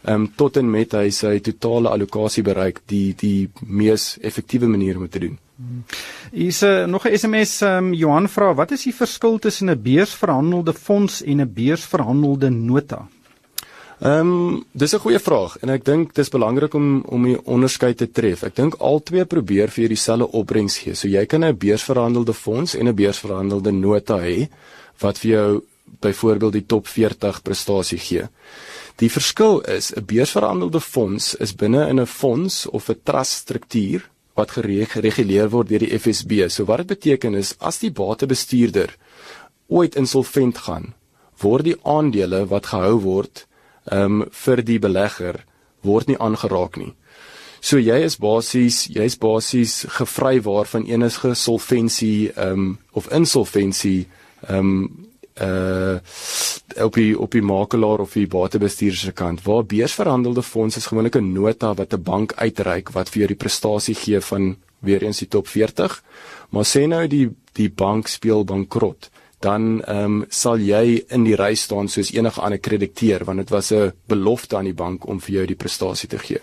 ehm 0.06 0.22
um, 0.22 0.28
tot 0.36 0.58
en 0.58 0.70
met 0.70 0.92
hy 0.94 1.10
sy 1.10 1.40
totale 1.40 1.90
allocasie 1.90 2.44
bereik 2.44 2.84
die 2.92 3.16
die 3.18 3.50
mees 3.66 4.18
effektiewe 4.22 4.68
manier 4.68 4.98
om 4.98 5.10
te 5.10 5.20
doen. 5.20 5.40
Hier 6.32 6.48
is 6.48 6.62
uh, 6.64 6.86
nog 6.86 7.08
'n 7.08 7.18
SMS 7.18 7.62
um, 7.62 7.94
Johan 7.94 8.28
vra 8.30 8.54
wat 8.54 8.72
is 8.72 8.84
die 8.84 8.94
verskil 8.94 9.40
tussen 9.40 9.70
'n 9.70 9.82
beursverhandelde 9.82 10.74
fonds 10.74 11.24
en 11.24 11.42
'n 11.42 11.54
beursverhandelde 11.54 12.50
nota? 12.50 13.08
Ehm 14.00 14.20
um, 14.20 14.66
dis 14.72 14.94
'n 14.94 15.00
goeie 15.00 15.20
vraag 15.20 15.58
en 15.62 15.70
ek 15.70 15.86
dink 15.86 16.14
dis 16.14 16.30
belangrik 16.30 16.74
om 16.74 17.02
om 17.02 17.24
die 17.24 17.46
onderskeid 17.46 17.98
te 17.98 18.12
tref. 18.12 18.44
Ek 18.44 18.56
dink 18.56 18.76
al 18.80 19.00
twee 19.04 19.26
probeer 19.26 19.70
vir 19.70 19.88
dieselfde 19.88 20.32
opbrengs 20.32 20.78
gee. 20.78 20.96
So 20.96 21.08
jy 21.08 21.26
kan 21.26 21.44
'n 21.44 21.58
beursverhandelde 21.58 22.34
fonds 22.34 22.76
en 22.76 22.88
'n 22.88 22.96
beursverhandelde 22.96 23.72
nota 23.72 24.18
hê 24.20 24.50
wat 25.00 25.18
vir 25.18 25.32
jou 25.32 25.64
byvoorbeeld 26.02 26.54
die 26.54 26.66
top 26.66 26.88
40 26.88 27.42
prestasie 27.42 27.98
gee. 27.98 28.28
Die 28.96 29.10
verskil 29.10 29.60
is 29.60 29.92
'n 29.92 30.06
beursverhandelde 30.06 30.80
fonds 30.80 31.36
is 31.36 31.56
binne 31.56 31.88
in 31.88 32.00
'n 32.00 32.08
fonds 32.08 32.66
of 32.66 32.90
'n 32.90 33.00
trust 33.04 33.32
struktuur 33.32 34.10
wat 34.36 34.52
gereguleer 34.52 35.50
word 35.50 35.70
deur 35.70 35.80
die 35.80 36.00
FSB. 36.00 36.50
So 36.50 36.66
wat 36.66 36.78
dit 36.78 36.88
beteken 36.88 37.36
is 37.36 37.56
as 37.60 37.80
die 37.80 37.92
batebestuurder 37.92 38.96
ooit 39.68 39.96
insolvent 39.96 40.58
gaan, 40.58 40.94
word 41.42 41.64
die 41.64 41.78
aandele 41.84 42.46
wat 42.48 42.66
gehou 42.66 43.02
word 43.02 43.48
um, 43.92 44.26
vir 44.32 44.64
die 44.64 44.80
belegger 44.80 45.44
word 45.82 46.08
nie 46.08 46.18
aangeraak 46.18 46.78
nie. 46.78 46.94
So 47.60 47.78
jy 47.78 48.04
is 48.06 48.18
basies 48.18 48.86
jy's 48.88 49.18
basies 49.18 49.86
gevry 49.90 50.42
waarvan 50.42 50.86
enige 50.86 51.34
solvensie 51.36 52.32
ehm 52.36 52.52
um, 52.52 52.78
of 52.92 53.12
insolventie 53.12 54.08
ehm 54.48 54.60
um, 54.60 55.08
uh 55.42 55.98
op 56.84 56.94
die 56.94 57.20
op 57.20 57.32
die 57.32 57.42
makelaar 57.42 58.00
of 58.04 58.14
die 58.14 58.28
batebestuurder 58.28 58.98
se 58.98 59.12
kant 59.12 59.44
waar 59.44 59.66
beursverhandelde 59.66 60.44
fondse 60.44 60.80
is 60.80 60.86
gewoonlik 60.86 61.16
'n 61.16 61.34
nota 61.34 61.74
wat 61.74 61.94
'n 61.94 62.04
bank 62.04 62.34
uitreik 62.34 62.90
wat 62.90 63.10
vir 63.10 63.20
jou 63.20 63.28
die 63.28 63.44
prestasie 63.44 63.96
gee 63.96 64.20
van 64.22 64.56
weer 64.80 65.04
eens 65.04 65.20
die 65.20 65.28
top 65.28 65.48
40 65.48 66.04
maar 66.50 66.64
sê 66.64 66.88
nou 66.88 67.08
die 67.08 67.30
die 67.54 67.70
bank 67.70 68.08
speel 68.08 68.44
bankrot 68.44 69.10
dan 69.40 69.82
ehm 69.84 70.04
um, 70.04 70.26
sal 70.30 70.58
jy 70.58 71.04
in 71.10 71.24
die 71.24 71.36
ry 71.36 71.56
staan 71.56 71.88
soos 71.88 72.14
enige 72.14 72.42
ander 72.42 72.60
krediteur 72.60 73.26
want 73.26 73.38
dit 73.38 73.50
was 73.50 73.72
'n 73.72 73.92
belofte 74.08 74.58
aan 74.58 74.66
die 74.66 74.74
bank 74.84 75.08
om 75.08 75.20
vir 75.20 75.36
jou 75.36 75.46
die 75.46 75.62
prestasie 75.64 76.10
te 76.10 76.18
gee 76.18 76.42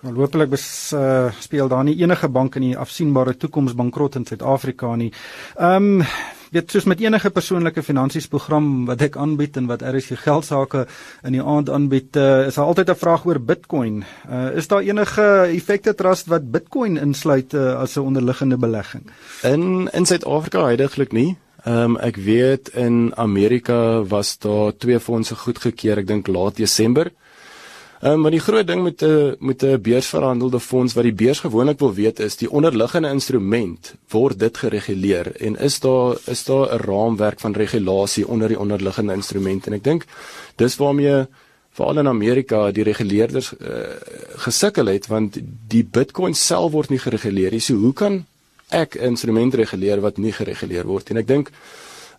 Maar 0.00 0.12
nou, 0.12 0.24
hopelik 0.24 0.48
bes 0.48 0.92
uh, 0.96 1.28
speel 1.38 1.68
daar 1.68 1.84
nie 1.84 1.98
enige 2.00 2.28
bank 2.28 2.54
in 2.54 2.62
die 2.62 2.76
afsienbare 2.76 3.36
toekoms 3.36 3.74
bankrot 3.76 4.14
in 4.14 4.24
Suid-Afrika 4.24 4.94
nie. 4.96 5.12
Ehm 5.58 6.00
um, 6.00 6.04
weet 6.50 6.70
soos 6.70 6.84
met 6.84 7.00
enige 7.00 7.30
persoonlike 7.30 7.82
finansies 7.82 8.26
program 8.30 8.86
wat 8.88 9.02
ek 9.06 9.16
aanbied 9.16 9.56
en 9.56 9.68
wat 9.70 9.84
RSG 9.86 10.18
geld 10.24 10.44
sake 10.44 10.86
in 11.26 11.36
die 11.36 11.42
aand 11.42 11.70
aanbied, 11.70 12.16
uh, 12.16 12.46
is 12.46 12.58
daar 12.58 12.70
altyd 12.70 12.90
'n 12.90 13.02
vraag 13.02 13.26
oor 13.26 13.40
Bitcoin. 13.40 14.04
Uh, 14.30 14.56
is 14.56 14.68
daar 14.68 14.82
enige 14.82 15.26
effekte 15.54 15.94
trust 15.94 16.26
wat 16.26 16.50
Bitcoin 16.50 16.96
insluit 16.96 17.54
uh, 17.54 17.80
as 17.80 17.96
'n 17.96 18.00
onderliggende 18.00 18.56
belegging? 18.56 19.10
In 19.42 19.88
in 19.92 20.06
Suid-Afrika 20.06 20.64
heidaglik 20.64 21.12
nie. 21.12 21.36
Ehm 21.64 21.76
um, 21.76 21.96
ek 21.96 22.16
weet 22.16 22.68
in 22.68 23.12
Amerika 23.16 24.02
was 24.02 24.38
daar 24.38 24.72
twee 24.76 25.00
fondse 25.00 25.34
goedgekeur, 25.34 25.98
ek 25.98 26.06
dink 26.06 26.26
laat 26.26 26.56
Desember. 26.56 27.10
Um, 28.02 28.20
maar 28.20 28.30
die 28.30 28.40
groot 28.40 28.66
ding 28.66 28.82
met 28.82 29.02
'n 29.02 29.36
met 29.38 29.62
'n 29.62 29.80
beursverhandelde 29.80 30.60
fonds 30.60 30.94
wat 30.94 31.04
die 31.04 31.12
beurs 31.12 31.40
gewoonlik 31.40 31.78
wil 31.78 31.94
weet 31.94 32.20
is 32.20 32.36
die 32.36 32.50
onderliggende 32.50 33.08
instrument 33.08 33.94
word 34.08 34.38
dit 34.38 34.56
gereguleer 34.56 35.36
en 35.36 35.56
is 35.56 35.80
daar 35.80 36.16
is 36.26 36.44
daar 36.44 36.74
'n 36.74 36.78
raamwerk 36.78 37.40
van 37.40 37.52
regulasie 37.52 38.28
onder 38.28 38.48
die 38.48 38.58
onderliggende 38.58 39.12
instrument 39.12 39.66
en 39.66 39.72
ek 39.72 39.84
dink 39.84 40.04
dis 40.56 40.76
waarmee 40.76 41.26
veral 41.80 42.02
in 42.02 42.08
Amerika 42.08 42.70
die 42.74 42.84
reguleerders 42.86 43.52
uh, 43.52 43.68
gesukkel 44.44 44.90
het 44.90 45.06
want 45.10 45.38
die 45.68 45.84
Bitcoin 45.84 46.34
self 46.34 46.72
word 46.72 46.90
nie 46.90 46.98
gereguleer 46.98 47.54
nie. 47.54 47.62
So 47.62 47.78
hoe 47.78 47.92
kan 47.92 48.24
ek 48.68 48.96
'n 48.96 49.14
instrument 49.14 49.54
reguleer 49.54 50.00
wat 50.00 50.18
nie 50.18 50.32
gereguleer 50.32 50.86
word? 50.86 51.10
En 51.10 51.16
ek 51.16 51.26
dink 51.26 51.50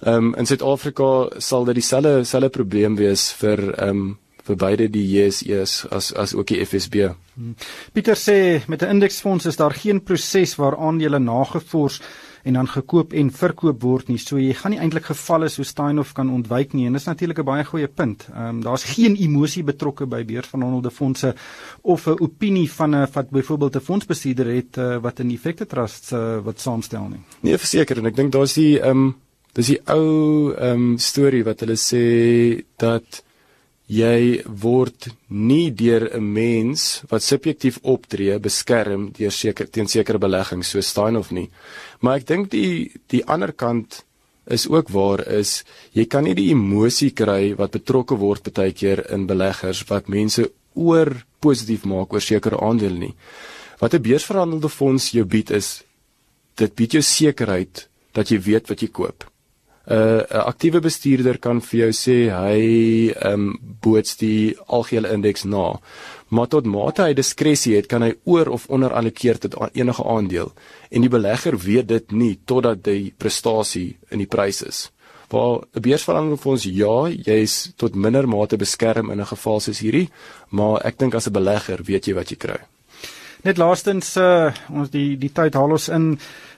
ehm 0.02 0.15
um, 0.15 0.36
in 0.36 0.46
Suid-Afrika 0.46 1.30
sal 1.38 1.65
dit 1.65 1.76
dieselfde 1.76 2.24
selfe 2.24 2.50
probleem 2.50 2.96
wees 2.96 3.32
vir 3.32 3.60
ehm 3.78 3.89
um, 3.89 4.17
vir 4.47 4.56
beide 4.56 4.89
die 4.89 5.06
JSE's 5.06 5.86
as 5.91 6.13
as 6.13 6.34
ook 6.34 6.47
die 6.47 6.65
FSB. 6.65 7.12
Hmm. 7.36 7.56
Pieter 7.93 8.17
sê 8.17 8.67
met 8.67 8.82
'n 8.82 8.89
indeksfonds 8.89 9.45
is 9.45 9.56
daar 9.56 9.73
geen 9.73 10.04
proses 10.04 10.56
waar 10.56 10.77
aandele 10.77 11.19
nagevors 11.19 12.01
en 12.43 12.54
dan 12.54 12.67
gekoop 12.67 13.13
en 13.13 13.32
verkoop 13.32 13.82
word 13.82 14.08
nie. 14.08 14.17
So 14.17 14.39
jy 14.41 14.54
gaan 14.58 14.71
nie 14.71 14.80
eintlik 14.82 15.06
gevalle 15.12 15.49
so 15.49 15.63
Steinhoff 15.67 16.13
kan 16.17 16.32
ontwyk 16.34 16.73
nie 16.73 16.88
en 16.88 16.93
dis 16.93 17.06
natuurlik 17.06 17.39
'n 17.39 17.45
baie 17.45 17.63
goeie 17.63 17.88
punt. 17.88 18.27
Ehm 18.34 18.47
um, 18.47 18.62
daar's 18.62 18.84
geen 18.84 19.15
emosie 19.15 19.63
betrokke 19.63 20.06
by 20.06 20.23
beursverhandelde 20.25 20.91
fondse 20.91 21.36
of 21.82 22.08
'n 22.08 22.19
opinie 22.19 22.71
van 22.71 22.95
'n 22.95 23.08
wat 23.13 23.30
byvoorbeeld 23.30 23.75
'n 23.75 23.80
fondsbestuurder 23.80 24.56
het 24.56 24.77
uh, 24.77 24.97
wat 24.97 25.19
'n 25.19 25.32
effekte 25.32 25.65
trust 25.65 26.12
uh, 26.12 26.39
wat 26.43 26.60
saamstel 26.60 27.08
nie. 27.08 27.21
Nee, 27.41 27.58
verseker 27.58 27.97
en 27.97 28.06
ek 28.06 28.15
dink 28.15 28.32
daar's 28.32 28.54
die 28.54 28.80
ehm 28.80 28.89
um, 28.89 29.15
dis 29.54 29.67
die 29.67 29.82
ou 29.86 30.54
ehm 30.54 30.91
um, 30.91 30.97
storie 30.97 31.43
wat 31.43 31.60
hulle 31.60 31.77
sê 31.77 32.63
dat 32.77 33.23
jy 33.91 34.39
word 34.47 35.10
nie 35.27 35.71
deur 35.75 36.08
'n 36.15 36.34
mens 36.34 37.04
wat 37.10 37.23
subjektief 37.23 37.80
optree 37.84 38.39
beskerm 38.39 39.12
deur 39.12 39.32
seker 39.32 39.67
teen 39.69 39.88
sekere 39.88 40.17
beleggings 40.17 40.69
so 40.69 40.82
staan 40.82 41.17
of 41.17 41.32
nie. 41.32 41.49
Maar 41.99 42.15
ek 42.17 42.27
dink 42.27 42.51
die 42.51 42.91
die 43.08 43.25
ander 43.25 43.51
kant 43.51 44.04
is 44.47 44.67
ook 44.67 44.89
waar 44.89 45.27
is 45.27 45.63
jy 45.93 46.06
kan 46.06 46.23
nie 46.23 46.34
die 46.34 46.51
emosie 46.51 47.12
kry 47.12 47.54
wat 47.56 47.71
betrokke 47.71 48.15
word 48.15 48.54
baie 48.54 48.71
keer 48.71 49.06
in 49.12 49.27
beleggers 49.27 49.84
wat 49.89 50.08
mense 50.08 50.51
oor 50.73 51.25
positief 51.39 51.86
maak 51.86 52.13
oor 52.13 52.21
sekere 52.21 52.58
aandele 52.62 52.97
nie. 52.97 53.15
Wat 53.80 53.93
'n 53.93 54.01
beursverhandelde 54.01 54.69
fonds 54.69 55.12
jou 55.12 55.25
bied 55.25 55.51
is 55.51 55.84
dit 56.56 56.75
bied 56.75 56.91
jou 56.91 57.01
sekerheid 57.01 57.88
dat 58.13 58.30
jy 58.30 58.39
weet 58.39 58.69
wat 58.69 58.82
jy 58.82 58.88
koop. 58.88 59.31
'n 59.91 60.23
uh, 60.30 60.45
aktiewe 60.45 60.80
bestuurder 60.80 61.38
kan 61.38 61.62
vir 61.62 61.80
jou 61.80 61.91
sê 61.91 62.17
hy 62.32 62.62
ehm 63.12 63.34
um, 63.34 63.60
boots 63.82 64.15
die 64.17 64.56
algehele 64.67 65.12
indeks 65.12 65.43
na. 65.43 65.80
Maar 66.32 66.47
tot 66.47 66.65
mate 66.65 67.04
hy 67.04 67.13
diskresie 67.13 67.75
het, 67.75 67.88
kan 67.91 68.01
hy 68.01 68.13
oor 68.23 68.47
of 68.56 68.69
onder 68.69 68.93
allokeer 68.93 69.38
tot 69.38 69.58
enige 69.73 70.04
aandeel 70.04 70.54
en 70.89 71.01
die 71.01 71.12
belegger 71.12 71.58
weet 71.58 71.88
dit 71.88 72.12
nie 72.12 72.39
totdat 72.45 72.84
die 72.84 73.13
prestasie 73.17 73.97
in 74.12 74.23
die 74.23 74.32
prys 74.32 74.62
is. 74.62 74.80
Waar 75.30 75.63
'n 75.75 75.82
beursverandering 75.82 76.39
vir 76.39 76.51
ons 76.51 76.63
ja, 76.63 76.97
jy's 77.10 77.73
tot 77.75 77.95
minder 77.95 78.27
mate 78.27 78.58
beskerm 78.58 79.12
in 79.12 79.19
'n 79.19 79.32
geval 79.34 79.60
soos 79.60 79.80
hierdie, 79.80 80.10
maar 80.49 80.86
ek 80.86 80.97
dink 80.97 81.15
as 81.15 81.27
'n 81.27 81.34
belegger 81.34 81.84
weet 81.84 82.08
jy 82.08 82.13
wat 82.13 82.30
jy 82.32 82.38
kry. 82.38 82.60
Net 83.41 83.58
laastens 83.58 84.13
uh 84.21 84.51
ons 84.69 84.91
die 84.93 85.15
die 85.17 85.32
tyd 85.34 85.56
haal 85.58 85.73
ons 85.73 85.88
in. 85.89 86.12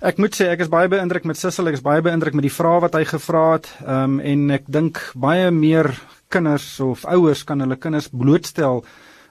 Ek 0.03 0.17
moet 0.19 0.35
sê 0.35 0.49
ek 0.51 0.65
is 0.65 0.71
baie 0.71 0.89
beïndruk 0.91 1.23
met 1.29 1.39
Sissel, 1.39 1.69
ek 1.71 1.77
is 1.77 1.85
baie 1.85 2.03
beïndruk 2.03 2.35
met 2.35 2.43
die 2.43 2.51
vrae 2.51 2.81
wat 2.83 2.97
hy 2.97 3.05
gevra 3.07 3.43
het. 3.53 3.69
Um 3.87 4.17
en 4.19 4.49
ek 4.51 4.67
dink 4.67 4.99
baie 5.15 5.47
meer 5.55 5.93
kinders 6.33 6.67
of 6.83 7.05
ouers 7.07 7.45
kan 7.47 7.63
hulle 7.63 7.79
kinders 7.79 8.09
blootstel 8.11 8.83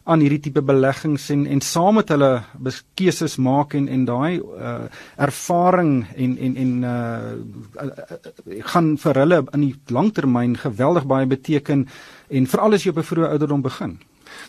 aan 0.08 0.22
hierdie 0.24 0.40
tipe 0.46 0.62
beleggings 0.64 1.28
en 1.34 1.42
en 1.46 1.60
saam 1.62 1.98
met 2.00 2.08
hulle 2.14 2.30
keuses 2.98 3.36
maak 3.36 3.76
en 3.76 3.84
en 3.88 4.06
daai 4.08 4.40
uh 4.40 4.88
ervaring 5.28 5.92
en 6.16 6.38
en 6.48 6.56
en 6.64 6.72
uh 6.94 8.62
gaan 8.72 8.96
vir 9.04 9.20
hulle 9.24 9.42
in 9.52 9.66
die 9.66 9.76
langtermyn 9.92 10.56
geweldig 10.64 11.04
baie 11.04 11.28
beteken 11.36 11.84
en 12.30 12.50
veral 12.54 12.80
as 12.80 12.86
jy 12.88 12.96
op 12.96 13.02
'n 13.04 13.10
vroeë 13.12 13.30
ouderdom 13.36 13.62
begin. 13.68 13.98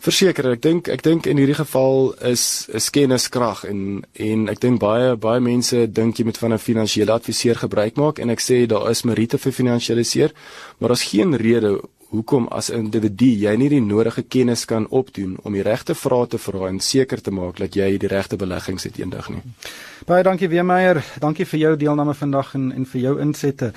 Verseker, 0.04 0.50
ek 0.52 0.60
dink 0.60 0.90
ek 0.92 1.04
dink 1.06 1.28
in 1.32 1.40
hierdie 1.40 1.56
geval 1.56 2.10
is 2.28 2.68
is 2.76 2.90
kennis 2.92 3.30
krag 3.32 3.62
en 3.70 4.02
en 4.20 4.50
ek 4.52 4.60
dink 4.60 4.82
baie 4.82 5.14
baie 5.16 5.40
mense 5.40 5.86
dink 6.00 6.20
jy 6.20 6.26
moet 6.28 6.40
van 6.42 6.54
'n 6.54 6.60
finansiële 6.60 7.14
adviseur 7.16 7.56
gebruik 7.56 7.96
maak 7.96 8.20
en 8.20 8.30
ek 8.30 8.44
sê 8.44 8.66
daar 8.68 8.90
is 8.92 9.06
meriete 9.08 9.38
vir 9.38 9.54
finansialiseer, 9.60 10.34
maar 10.80 10.90
daar's 10.90 11.08
geen 11.12 11.32
rede 11.36 11.80
hoekom 12.12 12.48
as 12.52 12.70
'n 12.70 12.84
individu 12.84 13.32
jy 13.46 13.56
nie 13.56 13.70
die 13.70 13.82
nodige 13.82 14.24
kennis 14.24 14.66
kan 14.66 14.88
opdoen 14.90 15.38
om 15.44 15.54
die 15.54 15.64
regte 15.64 15.96
vrae 15.96 16.28
te 16.28 16.38
vra 16.38 16.68
en 16.68 16.80
seker 16.80 17.22
te 17.22 17.32
maak 17.32 17.58
dat 17.58 17.74
jy 17.76 17.98
die 17.98 18.08
regte 18.08 18.36
beleggings 18.36 18.84
het 18.84 19.00
eendag 19.00 19.30
nie. 19.30 19.42
Baie 20.04 20.24
dankie 20.26 20.50
Weemeier, 20.52 20.98
dankie 21.24 21.46
vir 21.48 21.60
jou 21.62 21.70
deelname 21.80 22.12
vandag 22.18 22.50
en 22.58 22.72
en 22.76 22.86
vir 22.92 23.02
jou 23.06 23.14
insette. 23.24 23.70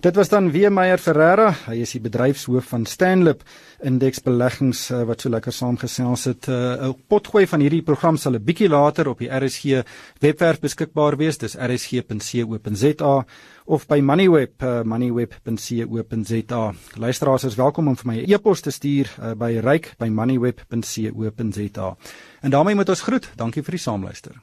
Dit 0.00 0.16
was 0.16 0.30
dan 0.32 0.46
Weemeier 0.52 0.98
Ferreira, 0.98 1.50
hy 1.66 1.82
is 1.84 1.92
die 1.92 2.00
bedryfshoof 2.00 2.70
van 2.72 2.86
Stanlip 2.88 3.42
indeksbeleggings 3.84 4.86
uh, 4.94 5.02
wat 5.04 5.20
so 5.20 5.28
lekker 5.28 5.52
saamgesels 5.52 6.24
het. 6.30 6.48
Eh, 6.48 6.54
'n 6.54 6.88
uh, 6.88 6.94
Potgooi 7.08 7.46
van 7.46 7.60
hierdie 7.60 7.82
program 7.82 8.16
sal 8.16 8.32
'n 8.32 8.44
bietjie 8.44 8.68
later 8.68 9.08
op 9.08 9.18
die 9.18 9.28
RSG 9.28 9.84
webwerf 10.20 10.60
beskikbaar 10.60 11.16
wees. 11.16 11.38
Dis 11.38 11.56
rsg.co.za 11.56 13.24
of 13.66 13.86
by 13.86 14.00
Moneyweb 14.00 14.62
uh, 14.62 14.82
moneyweb.co.za. 14.82 16.72
Luisteraars 16.96 17.44
is 17.44 17.56
welkom 17.56 17.88
om 17.88 17.96
vir 17.96 18.06
my 18.06 18.16
'n 18.16 18.30
e 18.30 18.34
e-pos 18.34 18.60
te 18.60 18.70
stuur 18.70 19.12
uh, 19.20 19.34
by 19.34 19.60
ryk 19.60 19.94
by 19.98 20.08
moneyweb.co.za. 20.08 21.96
En 22.40 22.50
daarmee 22.50 22.74
moet 22.74 22.88
ons 22.88 23.02
groet. 23.02 23.30
Dankie 23.36 23.62
vir 23.62 23.72
die 23.72 23.80
saamluister. 23.80 24.34